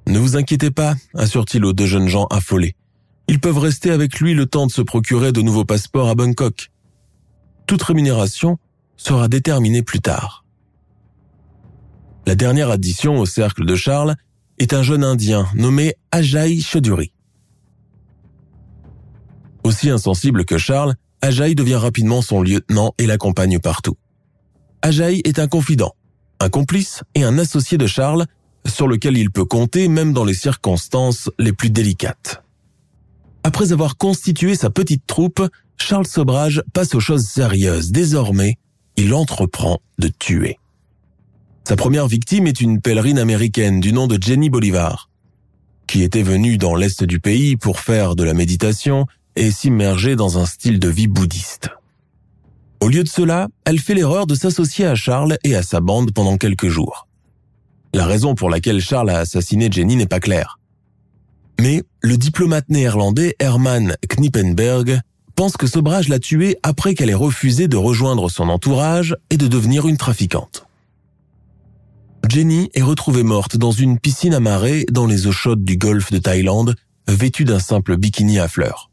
[0.07, 2.75] Ne vous inquiétez pas, assure-t-il aux deux jeunes gens affolés.
[3.27, 6.71] ils peuvent rester avec lui le temps de se procurer de nouveaux passeports à Bangkok.
[7.65, 8.59] Toute rémunération
[8.97, 10.45] sera déterminée plus tard.
[12.27, 14.15] La dernière addition au cercle de Charles
[14.59, 17.11] est un jeune Indien nommé Ajay Chaudhuri.
[19.63, 23.97] Aussi insensible que Charles, Ajay devient rapidement son lieutenant et l'accompagne partout.
[24.85, 25.95] Ajay est un confident,
[26.39, 28.27] un complice et un associé de Charles
[28.67, 32.43] sur lequel il peut compter même dans les circonstances les plus délicates.
[33.41, 35.41] Après avoir constitué sa petite troupe,
[35.77, 37.91] Charles Sobrage passe aux choses sérieuses.
[37.91, 38.59] Désormais,
[38.95, 40.59] il entreprend de tuer.
[41.67, 45.09] Sa première victime est une pèlerine américaine du nom de Jenny Bolivar,
[45.87, 50.37] qui était venue dans l'est du pays pour faire de la méditation et s'immerger dans
[50.37, 51.71] un style de vie bouddhiste.
[52.85, 56.11] Au lieu de cela, elle fait l'erreur de s'associer à Charles et à sa bande
[56.11, 57.07] pendant quelques jours.
[57.95, 60.59] La raison pour laquelle Charles a assassiné Jenny n'est pas claire.
[61.59, 65.01] Mais le diplomate néerlandais Herman Knippenberg
[65.35, 69.47] pense que Sobrage l'a tuée après qu'elle ait refusé de rejoindre son entourage et de
[69.47, 70.67] devenir une trafiquante.
[72.29, 76.19] Jenny est retrouvée morte dans une piscine amarrée dans les eaux chaudes du golfe de
[76.19, 76.75] Thaïlande,
[77.07, 78.91] vêtue d'un simple bikini à fleurs.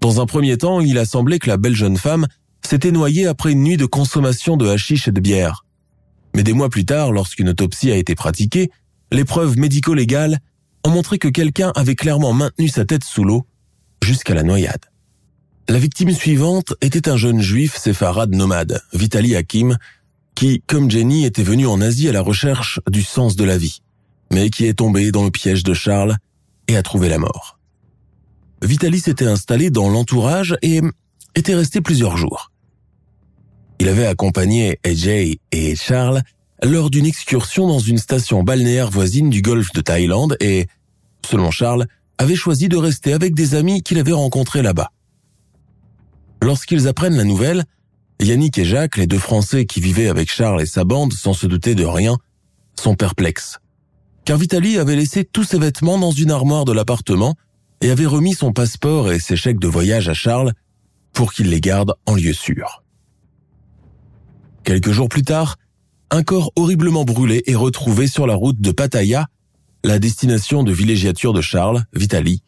[0.00, 2.28] Dans un premier temps, il a semblé que la belle jeune femme
[2.66, 5.64] s'était noyée après une nuit de consommation de hashish et de bière.
[6.34, 8.70] Mais des mois plus tard, lorsqu'une autopsie a été pratiquée,
[9.12, 10.40] les preuves médico-légales
[10.84, 13.46] ont montré que quelqu'un avait clairement maintenu sa tête sous l'eau
[14.02, 14.84] jusqu'à la noyade.
[15.68, 19.78] La victime suivante était un jeune juif séfarade nomade, Vitali Hakim,
[20.34, 23.80] qui, comme Jenny, était venu en Asie à la recherche du sens de la vie,
[24.30, 26.16] mais qui est tombé dans le piège de Charles
[26.68, 27.58] et a trouvé la mort.
[28.60, 30.80] Vitali s'était installé dans l'entourage et
[31.34, 32.50] était resté plusieurs jours.
[33.84, 36.22] Il avait accompagné AJ et Charles
[36.62, 40.68] lors d'une excursion dans une station balnéaire voisine du golfe de Thaïlande et,
[41.22, 44.90] selon Charles, avait choisi de rester avec des amis qu'il avait rencontrés là-bas.
[46.42, 47.64] Lorsqu'ils apprennent la nouvelle,
[48.22, 51.46] Yannick et Jacques, les deux Français qui vivaient avec Charles et sa bande sans se
[51.46, 52.16] douter de rien,
[52.80, 53.58] sont perplexes.
[54.24, 57.34] Car Vitali avait laissé tous ses vêtements dans une armoire de l'appartement
[57.82, 60.54] et avait remis son passeport et ses chèques de voyage à Charles
[61.12, 62.80] pour qu'il les garde en lieu sûr.
[64.64, 65.56] Quelques jours plus tard,
[66.10, 69.28] un corps horriblement brûlé est retrouvé sur la route de Pattaya,
[69.84, 72.42] la destination de villégiature de Charles, Vitali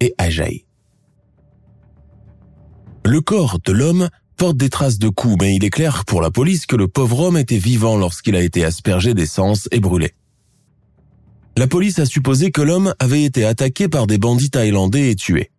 [0.00, 0.64] et Ajay.
[3.04, 6.30] Le corps de l'homme porte des traces de coups, mais il est clair pour la
[6.30, 10.14] police que le pauvre homme était vivant lorsqu'il a été aspergé d'essence et brûlé.
[11.58, 15.50] La police a supposé que l'homme avait été attaqué par des bandits thaïlandais et tué.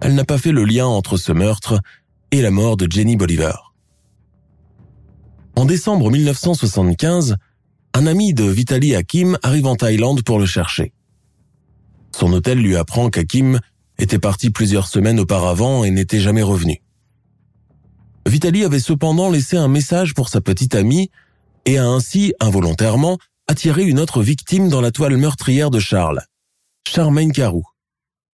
[0.00, 1.80] Elle n'a pas fait le lien entre ce meurtre
[2.30, 3.69] et la mort de Jenny Bolivar.
[5.56, 7.36] En décembre 1975,
[7.94, 10.92] un ami de Vitali Hakim arrive en Thaïlande pour le chercher.
[12.14, 13.60] Son hôtel lui apprend qu'Hakim
[13.98, 16.80] était parti plusieurs semaines auparavant et n'était jamais revenu.
[18.26, 21.10] Vitali avait cependant laissé un message pour sa petite amie
[21.66, 26.22] et a ainsi, involontairement, attiré une autre victime dans la toile meurtrière de Charles,
[26.86, 27.64] Charmaine Carou,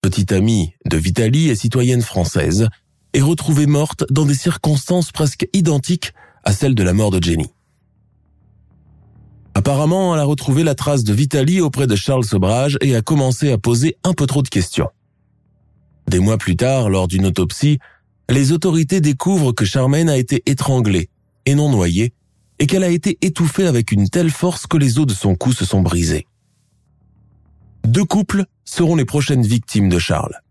[0.03, 2.69] petite amie de Vitali et citoyenne française,
[3.13, 6.13] est retrouvée morte dans des circonstances presque identiques
[6.47, 7.49] à celles de la mort de Jenny.
[9.55, 13.51] Apparemment, elle a retrouvé la trace de Vitali auprès de Charles Sobrage et a commencé
[13.51, 14.89] à poser un peu trop de questions.
[16.09, 17.79] Des mois plus tard, lors d'une autopsie,
[18.31, 21.11] les autorités découvrent que Charmaine a été étranglée
[21.47, 22.13] et non noyée
[22.61, 25.53] et qu'elle a été étouffée avec une telle force que les os de son cou
[25.53, 26.27] se sont brisés.
[27.85, 30.43] Deux couples seront les prochaines victimes de Charles.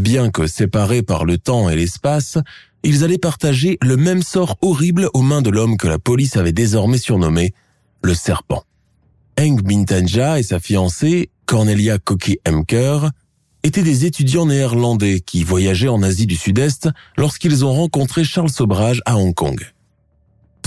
[0.00, 2.38] Bien que séparés par le temps et l'espace,
[2.82, 6.52] ils allaient partager le même sort horrible aux mains de l'homme que la police avait
[6.52, 7.54] désormais surnommé
[8.02, 8.64] le serpent.
[9.38, 13.10] Eng Bintanja et sa fiancée, Cornelia Koki Emker,
[13.62, 19.00] étaient des étudiants néerlandais qui voyageaient en Asie du Sud-Est lorsqu'ils ont rencontré Charles Sobrage
[19.06, 19.60] à Hong Kong.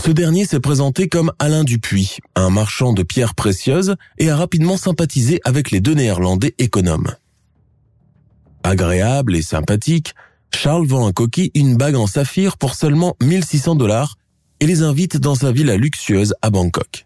[0.03, 4.77] Ce dernier s'est présenté comme Alain Dupuis, un marchand de pierres précieuses, et a rapidement
[4.77, 7.15] sympathisé avec les deux Néerlandais économes.
[8.63, 10.13] Agréable et sympathique,
[10.53, 14.17] Charles vend à Coquille une bague en saphir pour seulement 1600 dollars
[14.59, 17.05] et les invite dans sa villa luxueuse à Bangkok.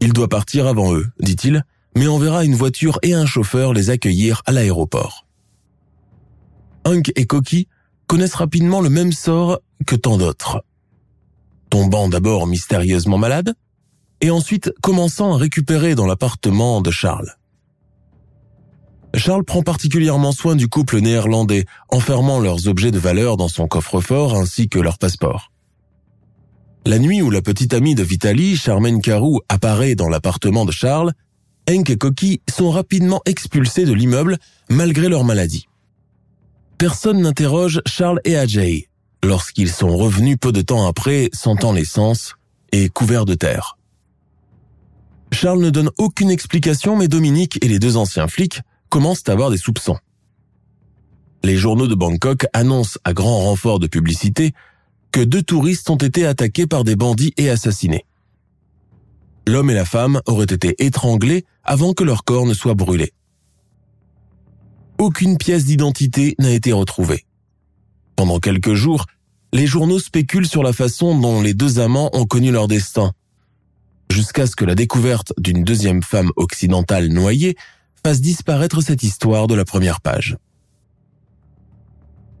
[0.00, 1.64] Il doit partir avant eux, dit-il,
[1.96, 5.26] mais on verra une voiture et un chauffeur les accueillir à l'aéroport.
[6.84, 7.68] Hunk et Coquille
[8.06, 10.64] connaissent rapidement le même sort que tant d'autres
[11.72, 13.54] tombant d'abord mystérieusement malade,
[14.20, 17.34] et ensuite commençant à récupérer dans l'appartement de Charles.
[19.14, 24.34] Charles prend particulièrement soin du couple néerlandais, enfermant leurs objets de valeur dans son coffre-fort
[24.34, 25.50] ainsi que leur passeport.
[26.86, 31.12] La nuit où la petite amie de Vitali, Charmaine Carou, apparaît dans l'appartement de Charles,
[31.70, 34.38] Hank et Cocky sont rapidement expulsés de l'immeuble
[34.68, 35.68] malgré leur maladie.
[36.78, 38.88] Personne n'interroge Charles et Ajay
[39.22, 42.34] lorsqu'ils sont revenus peu de temps après, sentant l'essence
[42.72, 43.78] et couverts de terre.
[45.30, 48.60] Charles ne donne aucune explication, mais Dominique et les deux anciens flics
[48.92, 49.96] commencent à avoir des soupçons.
[51.42, 54.52] Les journaux de Bangkok annoncent à grand renfort de publicité
[55.12, 58.04] que deux touristes ont été attaqués par des bandits et assassinés.
[59.48, 63.14] L'homme et la femme auraient été étranglés avant que leur corps ne soit brûlé.
[64.98, 67.24] Aucune pièce d'identité n'a été retrouvée.
[68.14, 69.06] Pendant quelques jours,
[69.54, 73.12] les journaux spéculent sur la façon dont les deux amants ont connu leur destin,
[74.10, 77.56] jusqu'à ce que la découverte d'une deuxième femme occidentale noyée
[78.04, 80.36] fasse disparaître cette histoire de la première page.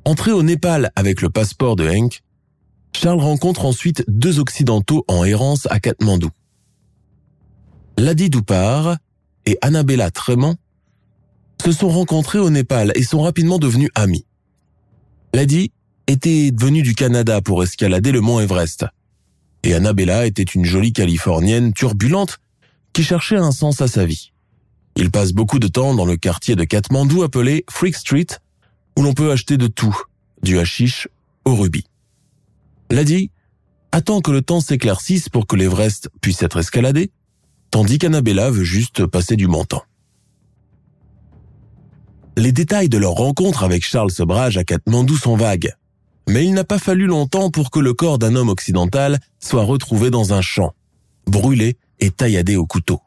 [0.04, 2.22] Entré au Népal avec le passeport de Hank,
[2.92, 6.30] Charles rencontre ensuite deux Occidentaux en errance à Katmandou.
[7.98, 8.96] Ladi Doupar
[9.46, 10.56] et Annabella Trémant
[11.62, 14.26] se sont rencontrés au Népal et sont rapidement devenus amis.
[15.34, 15.70] Ladi
[16.08, 18.86] était venue du Canada pour escalader le mont Everest.
[19.62, 22.38] Et Annabella était une jolie Californienne turbulente
[22.92, 24.31] qui cherchait un sens à sa vie.
[24.96, 28.26] Ils passent beaucoup de temps dans le quartier de Katmandou appelé Freak Street,
[28.96, 29.96] où l'on peut acheter de tout,
[30.42, 31.08] du hashish
[31.44, 31.86] au rubis.
[32.90, 33.30] Lady
[33.90, 37.10] attend que le temps s'éclaircisse pour que l'Everest puisse être escaladé,
[37.70, 39.82] tandis qu'Annabella veut juste passer du montant.
[42.36, 45.74] Les détails de leur rencontre avec Charles Sobrage à Katmandou sont vagues,
[46.28, 50.10] mais il n'a pas fallu longtemps pour que le corps d'un homme occidental soit retrouvé
[50.10, 50.74] dans un champ,
[51.26, 53.00] brûlé et tailladé au couteau.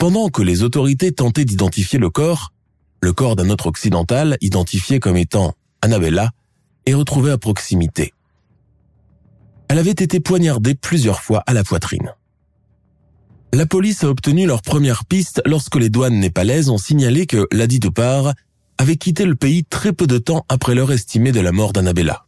[0.00, 2.52] Pendant que les autorités tentaient d'identifier le corps,
[3.00, 6.32] le corps d'un autre occidental, identifié comme étant Annabella,
[6.86, 8.12] est retrouvé à proximité
[9.70, 12.12] elle avait été poignardée plusieurs fois à la poitrine.
[13.52, 17.78] La police a obtenu leur première piste lorsque les douanes népalaises ont signalé que Ladi
[17.78, 18.34] Dupar
[18.78, 22.26] avait quitté le pays très peu de temps après l'heure estimée de la mort d'Annabella.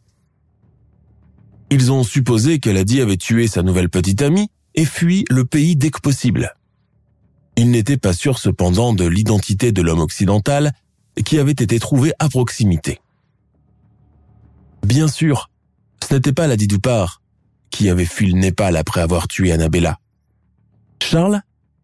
[1.69, 5.75] Ils ont supposé que Ladi avait tué sa nouvelle petite amie et fui le pays
[5.75, 6.53] dès que possible.
[7.55, 10.73] Ils n'étaient pas sûrs cependant de l'identité de l'homme occidental
[11.25, 12.99] qui avait été trouvé à proximité.
[14.85, 15.49] Bien sûr,
[16.07, 17.21] ce n'était pas Ladi Dupar,
[17.69, 19.99] qui avait fui le Népal après avoir tué Annabella.
[21.01, 21.41] Charles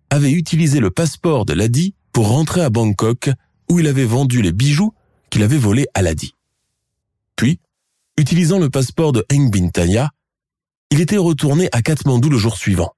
[0.09, 3.29] avait utilisé le passeport de Ladi pour rentrer à Bangkok
[3.69, 4.93] où il avait vendu les bijoux
[5.29, 6.33] qu'il avait volés à Ladi.
[7.35, 7.59] Puis,
[8.17, 10.09] utilisant le passeport de Heng Bintaya,
[10.91, 12.93] il était retourné à Katmandou le jour suivant.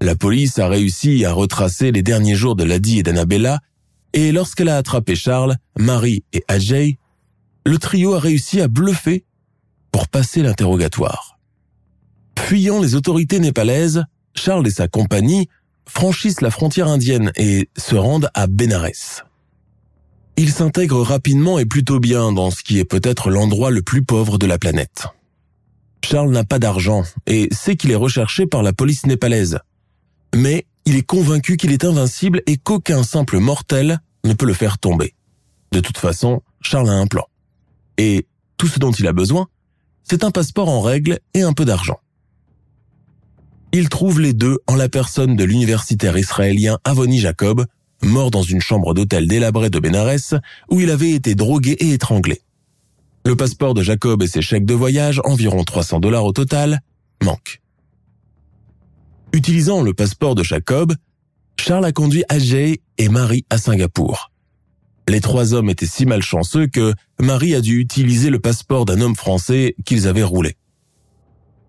[0.00, 3.60] La police a réussi à retracer les derniers jours de Ladi et d'Annabella
[4.12, 6.98] et lorsqu'elle a attrapé Charles, Marie et Ajay,
[7.64, 9.24] le trio a réussi à bluffer
[9.90, 11.38] pour passer l'interrogatoire.
[12.38, 15.48] Fuyant les autorités népalaises, Charles et sa compagnie
[15.86, 19.24] franchissent la frontière indienne et se rendent à Benares.
[20.36, 24.38] Ils s'intègrent rapidement et plutôt bien dans ce qui est peut-être l'endroit le plus pauvre
[24.38, 25.06] de la planète.
[26.04, 29.58] Charles n'a pas d'argent et sait qu'il est recherché par la police népalaise.
[30.34, 34.78] Mais il est convaincu qu'il est invincible et qu'aucun simple mortel ne peut le faire
[34.78, 35.14] tomber.
[35.72, 37.24] De toute façon, Charles a un plan.
[37.98, 39.48] Et tout ce dont il a besoin,
[40.04, 41.98] c'est un passeport en règle et un peu d'argent.
[43.72, 47.66] Il trouve les deux en la personne de l'universitaire israélien Avoni Jacob,
[48.02, 52.42] mort dans une chambre d'hôtel délabrée de Benares où il avait été drogué et étranglé.
[53.24, 56.80] Le passeport de Jacob et ses chèques de voyage, environ 300 dollars au total,
[57.22, 57.60] manquent.
[59.36, 60.94] Utilisant le passeport de Jacob,
[61.60, 64.32] Charles a conduit Ajay et Marie à Singapour.
[65.08, 69.14] Les trois hommes étaient si malchanceux que Marie a dû utiliser le passeport d'un homme
[69.14, 70.56] français qu'ils avaient roulé.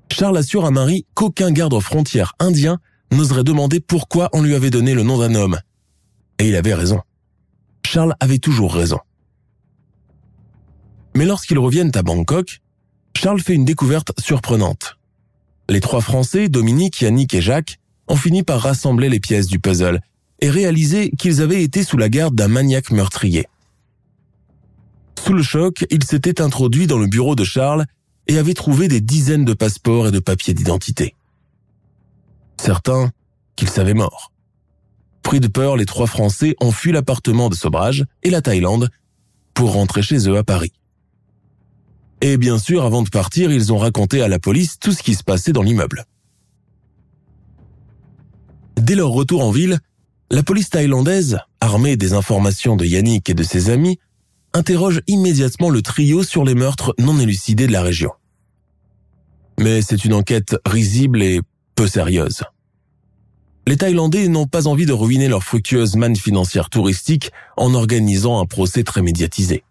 [0.10, 2.80] Charles assure à Marie qu'aucun garde frontière indien
[3.12, 5.60] n'oserait demander pourquoi on lui avait donné le nom d'un homme.
[6.40, 7.02] Et il avait raison.
[7.86, 9.00] Charles avait toujours raison.
[11.18, 12.62] Mais lorsqu'ils reviennent à Bangkok,
[13.14, 14.97] Charles fait une découverte surprenante.
[15.70, 20.02] Les trois Français, Dominique, Yannick et Jacques, ont fini par rassembler les pièces du puzzle
[20.40, 23.48] et réalisé qu'ils avaient été sous la garde d'un maniaque meurtrier.
[25.24, 27.86] Sous le choc, il s'était introduit dans le bureau de Charles
[28.28, 31.16] et avait trouvé des dizaines de passeports et de papiers d'identité.
[32.58, 33.12] Certains
[33.56, 34.32] qu'il savait mort.
[35.24, 38.90] Pris de peur, les trois Français ont fui l'appartement de Sobrage et la Thaïlande
[39.54, 40.72] pour rentrer chez eux à Paris.
[42.22, 45.14] Et bien sûr, avant de partir, ils ont raconté à la police tout ce qui
[45.14, 46.06] se passait dans l'immeuble.
[48.76, 49.80] Dès leur retour en ville,
[50.32, 54.00] la police thaïlandaise, armée des informations de Yannick et de ses amis,
[54.54, 58.12] interroge immédiatement le trio sur les meurtres non élucidés de la région.
[59.60, 61.42] Mais c'est une enquête risible et
[61.76, 62.44] peu sérieuse.
[63.68, 68.46] les Thaïlandais n'ont pas envie de ruiner leur fructueuse manne financière touristique en organisant un
[68.46, 69.64] procès très médiatisé.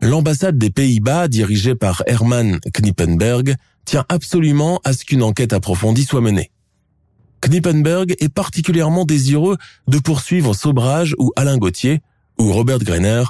[0.00, 6.20] L'ambassade des Pays-Bas, dirigée par Herman Knippenberg, tient absolument à ce qu'une enquête approfondie soit
[6.20, 6.50] menée.
[7.40, 9.56] Knippenberg est particulièrement désireux
[9.88, 12.00] de poursuivre Sobrage ou Alain Gauthier,
[12.38, 13.24] ou Robert Greiner,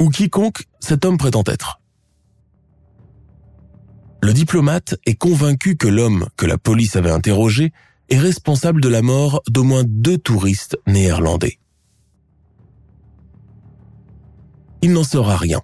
[0.00, 1.80] ou quiconque cet homme prétend être.
[4.22, 7.72] Le diplomate est convaincu que l'homme que la police avait interrogé
[8.08, 11.58] est responsable de la mort d'au moins deux touristes néerlandais.
[14.82, 15.60] Il n'en saura rien.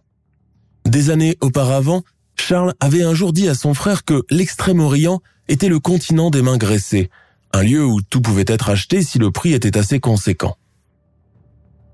[0.87, 2.03] Des années auparavant,
[2.37, 6.57] Charles avait un jour dit à son frère que l'Extrême-Orient était le continent des mains
[6.57, 7.11] graissées,
[7.53, 10.57] un lieu où tout pouvait être acheté si le prix était assez conséquent.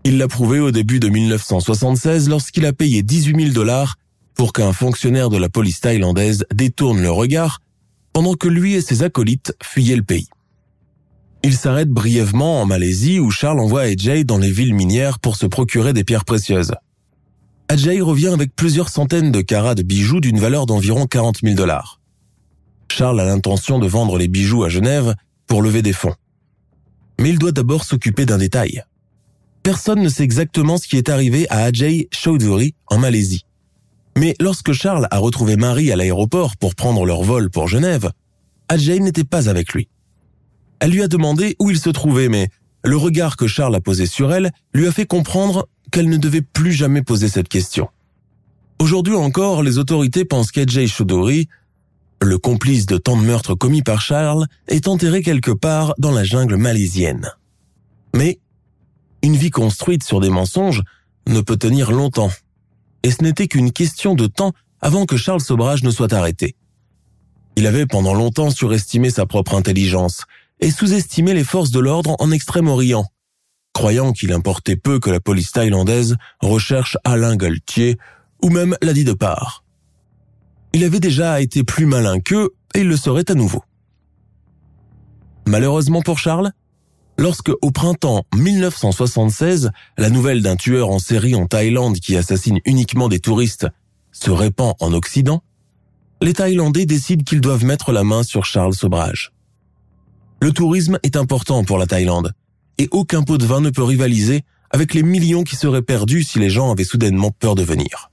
[0.04, 3.96] Il l'a prouvé au début de 1976 lorsqu'il a payé 18 000 dollars
[4.34, 7.60] pour qu'un fonctionnaire de la police thaïlandaise détourne le regard
[8.12, 10.28] pendant que lui et ses acolytes fuyaient le pays.
[11.42, 15.46] Il s'arrête brièvement en Malaisie où Charles envoie Ajay dans les villes minières pour se
[15.46, 16.72] procurer des pierres précieuses.
[17.70, 22.00] Ajay revient avec plusieurs centaines de carats de bijoux d'une valeur d'environ 40 000 dollars.
[22.90, 25.14] Charles a l'intention de vendre les bijoux à Genève
[25.46, 26.16] pour lever des fonds.
[27.20, 28.82] Mais il doit d'abord s'occuper d'un détail.
[29.62, 33.44] Personne ne sait exactement ce qui est arrivé à Ajay Chowdhury en Malaisie.
[34.18, 38.10] Mais lorsque Charles a retrouvé Marie à l'aéroport pour prendre leur vol pour Genève,
[38.68, 39.86] Ajay n'était pas avec lui.
[40.80, 42.48] Elle lui a demandé où il se trouvait, mais
[42.82, 46.42] le regard que Charles a posé sur elle lui a fait comprendre qu'elle ne devait
[46.42, 47.88] plus jamais poser cette question.
[48.78, 51.48] Aujourd'hui encore, les autorités pensent qu'Ajay Choudhury,
[52.22, 56.24] le complice de tant de meurtres commis par Charles, est enterré quelque part dans la
[56.24, 57.30] jungle malaisienne.
[58.14, 58.38] Mais
[59.22, 60.82] une vie construite sur des mensonges
[61.26, 62.30] ne peut tenir longtemps,
[63.02, 66.56] et ce n'était qu'une question de temps avant que Charles Sobrage ne soit arrêté.
[67.56, 70.24] Il avait pendant longtemps surestimé sa propre intelligence
[70.60, 73.06] et sous-estimé les forces de l'ordre en Extrême-Orient,
[73.72, 77.98] croyant qu'il importait peu que la police thaïlandaise recherche Alain Galtier
[78.42, 79.64] ou même Ladi de part.
[80.72, 83.62] Il avait déjà été plus malin qu'eux et il le serait à nouveau.
[85.46, 86.52] Malheureusement pour Charles,
[87.18, 93.08] lorsque au printemps 1976, la nouvelle d'un tueur en série en Thaïlande qui assassine uniquement
[93.08, 93.66] des touristes
[94.12, 95.42] se répand en Occident,
[96.22, 99.32] les Thaïlandais décident qu'ils doivent mettre la main sur Charles Sobrage.
[100.40, 102.32] Le tourisme est important pour la Thaïlande,
[102.80, 106.38] et aucun pot de vin ne peut rivaliser avec les millions qui seraient perdus si
[106.38, 108.10] les gens avaient soudainement peur de venir.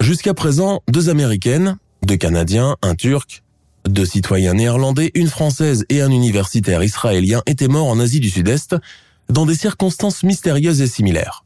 [0.00, 3.42] Jusqu'à présent, deux Américaines, deux Canadiens, un Turc,
[3.86, 8.76] deux citoyens néerlandais, une Française et un universitaire israélien étaient morts en Asie du Sud-Est
[9.28, 11.44] dans des circonstances mystérieuses et similaires.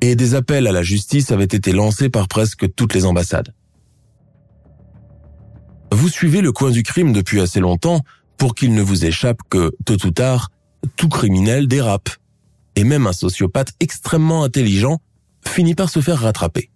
[0.00, 3.54] Et des appels à la justice avaient été lancés par presque toutes les ambassades.
[5.92, 8.00] Vous suivez le coin du crime depuis assez longtemps
[8.36, 10.50] pour qu'il ne vous échappe que, tôt ou tard,
[10.96, 12.10] tout criminel dérape.
[12.76, 15.00] Et même un sociopathe extrêmement intelligent
[15.46, 16.70] finit par se faire rattraper.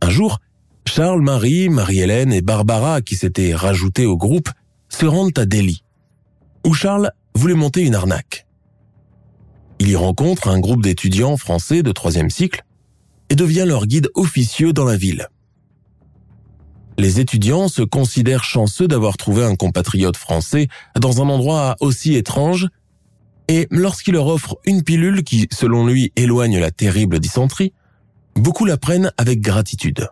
[0.00, 0.38] Un jour,
[0.86, 4.48] Charles, Marie, Marie-Hélène et Barbara, qui s'étaient rajoutés au groupe,
[4.88, 5.82] se rendent à Delhi,
[6.64, 8.46] où Charles voulait monter une arnaque.
[9.80, 12.64] Il y rencontre un groupe d'étudiants français de troisième cycle
[13.28, 15.28] et devient leur guide officieux dans la ville.
[16.96, 20.66] Les étudiants se considèrent chanceux d'avoir trouvé un compatriote français
[20.98, 22.66] dans un endroit aussi étrange
[23.48, 27.72] et lorsqu'il leur offre une pilule qui, selon lui, éloigne la terrible dysenterie,
[28.34, 30.08] beaucoup la prennent avec gratitude.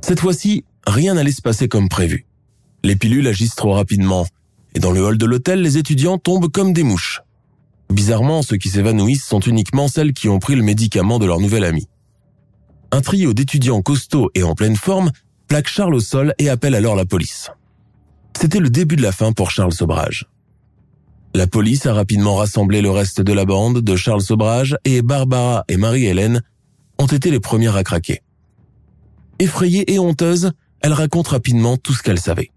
[0.00, 2.26] Cette fois-ci, rien n'allait se passer comme prévu.
[2.84, 4.26] Les pilules agissent trop rapidement,
[4.74, 7.22] et dans le hall de l'hôtel, les étudiants tombent comme des mouches.
[7.90, 11.64] Bizarrement, ceux qui s'évanouissent sont uniquement celles qui ont pris le médicament de leur nouvel
[11.64, 11.86] ami.
[12.92, 15.10] Un trio d'étudiants costauds et en pleine forme
[15.48, 17.50] plaque Charles au sol et appelle alors la police.
[18.38, 20.26] C'était le début de la fin pour Charles Sobrage.
[21.36, 25.64] La police a rapidement rassemblé le reste de la bande de Charles Sobrage et Barbara
[25.68, 26.40] et Marie-Hélène
[26.96, 28.22] ont été les premières à craquer.
[29.38, 32.52] Effrayée et honteuse, elle raconte rapidement tout ce qu'elle savait.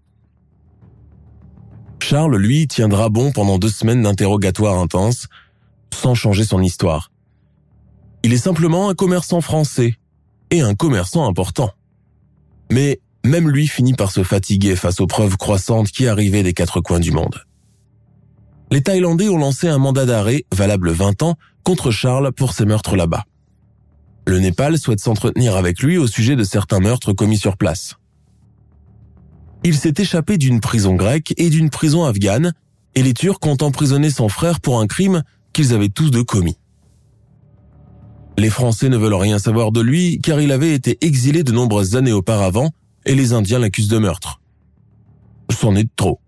[2.02, 5.28] Charles, lui, tiendra bon pendant deux semaines d'interrogatoire intense,
[5.92, 7.12] sans changer son histoire.
[8.22, 9.96] Il est simplement un commerçant français,
[10.50, 11.70] et un commerçant important.
[12.72, 16.80] Mais même lui finit par se fatiguer face aux preuves croissantes qui arrivaient des quatre
[16.80, 17.44] coins du monde.
[18.72, 22.96] Les Thaïlandais ont lancé un mandat d'arrêt, valable 20 ans, contre Charles pour ses meurtres
[22.96, 23.24] là-bas.
[24.26, 27.96] Le Népal souhaite s'entretenir avec lui au sujet de certains meurtres commis sur place.
[29.64, 32.52] Il s'est échappé d'une prison grecque et d'une prison afghane,
[32.94, 36.56] et les Turcs ont emprisonné son frère pour un crime qu'ils avaient tous deux commis.
[38.38, 41.96] Les Français ne veulent rien savoir de lui car il avait été exilé de nombreuses
[41.96, 42.70] années auparavant
[43.04, 44.40] et les Indiens l'accusent de meurtre.
[45.50, 46.20] C'en est trop.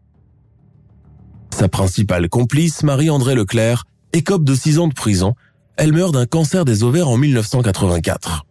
[1.53, 5.35] Sa principale complice, Marie-André Leclerc, écope de 6 ans de prison.
[5.77, 8.47] Elle meurt d'un cancer des ovaires en 1984.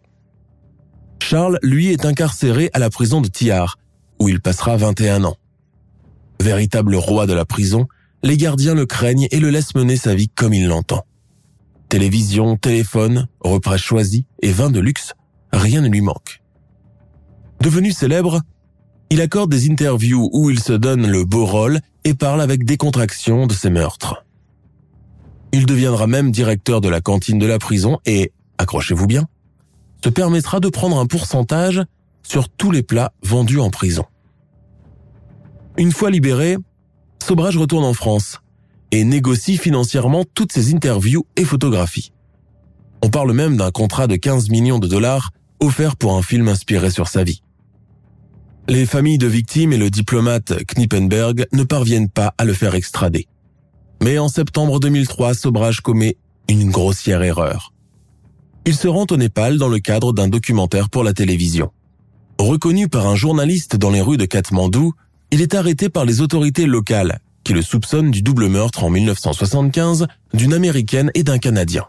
[1.20, 3.76] Charles, lui, est incarcéré à la prison de Thiard,
[4.18, 5.36] où il passera 21 ans.
[6.40, 7.86] Véritable roi de la prison,
[8.22, 11.04] les gardiens le craignent et le laissent mener sa vie comme il l'entend.
[11.88, 15.12] Télévision, téléphone, repas choisis et vin de luxe,
[15.52, 16.40] rien ne lui manque.
[17.60, 18.40] Devenu célèbre,
[19.10, 23.46] il accorde des interviews où il se donne le beau rôle et parle avec décontraction
[23.46, 24.24] de ses meurtres.
[25.52, 29.26] Il deviendra même directeur de la cantine de la prison et, accrochez-vous bien,
[30.02, 31.82] se permettra de prendre un pourcentage
[32.22, 34.04] sur tous les plats vendus en prison.
[35.76, 36.56] Une fois libéré,
[37.22, 38.40] Sobrage retourne en France
[38.90, 42.12] et négocie financièrement toutes ses interviews et photographies.
[43.02, 45.30] On parle même d'un contrat de 15 millions de dollars
[45.60, 47.42] offert pour un film inspiré sur sa vie.
[48.68, 53.26] Les familles de victimes et le diplomate Knippenberg ne parviennent pas à le faire extrader.
[54.00, 56.16] Mais en septembre 2003, Sobrage commet
[56.48, 57.72] une grossière erreur.
[58.64, 61.72] Il se rend au Népal dans le cadre d'un documentaire pour la télévision.
[62.38, 64.92] Reconnu par un journaliste dans les rues de Katmandou,
[65.32, 70.06] il est arrêté par les autorités locales qui le soupçonnent du double meurtre en 1975
[70.34, 71.86] d'une Américaine et d'un Canadien.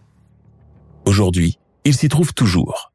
[1.05, 2.92] Aujourd'hui, il s'y trouve toujours.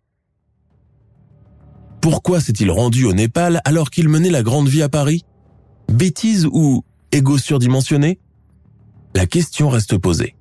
[2.01, 5.25] Pourquoi s'est-il rendu au Népal alors qu'il menait la grande vie à Paris?
[5.93, 8.19] Bêtise ou égo surdimensionné?
[9.15, 10.35] La question reste posée.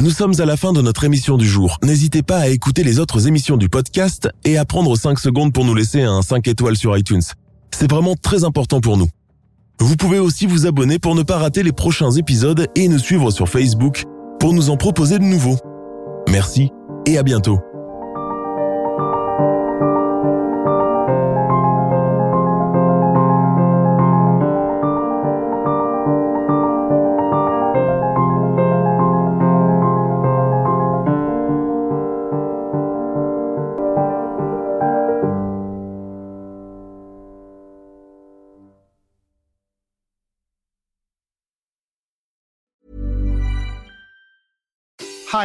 [0.00, 1.78] Nous sommes à la fin de notre émission du jour.
[1.82, 5.64] N'hésitez pas à écouter les autres émissions du podcast et à prendre 5 secondes pour
[5.64, 7.22] nous laisser un 5 étoiles sur iTunes.
[7.72, 9.08] C'est vraiment très important pour nous.
[9.80, 13.30] Vous pouvez aussi vous abonner pour ne pas rater les prochains épisodes et nous suivre
[13.30, 14.04] sur Facebook
[14.38, 15.56] pour nous en proposer de nouveaux.
[16.28, 16.72] Merci
[17.06, 17.60] et à bientôt.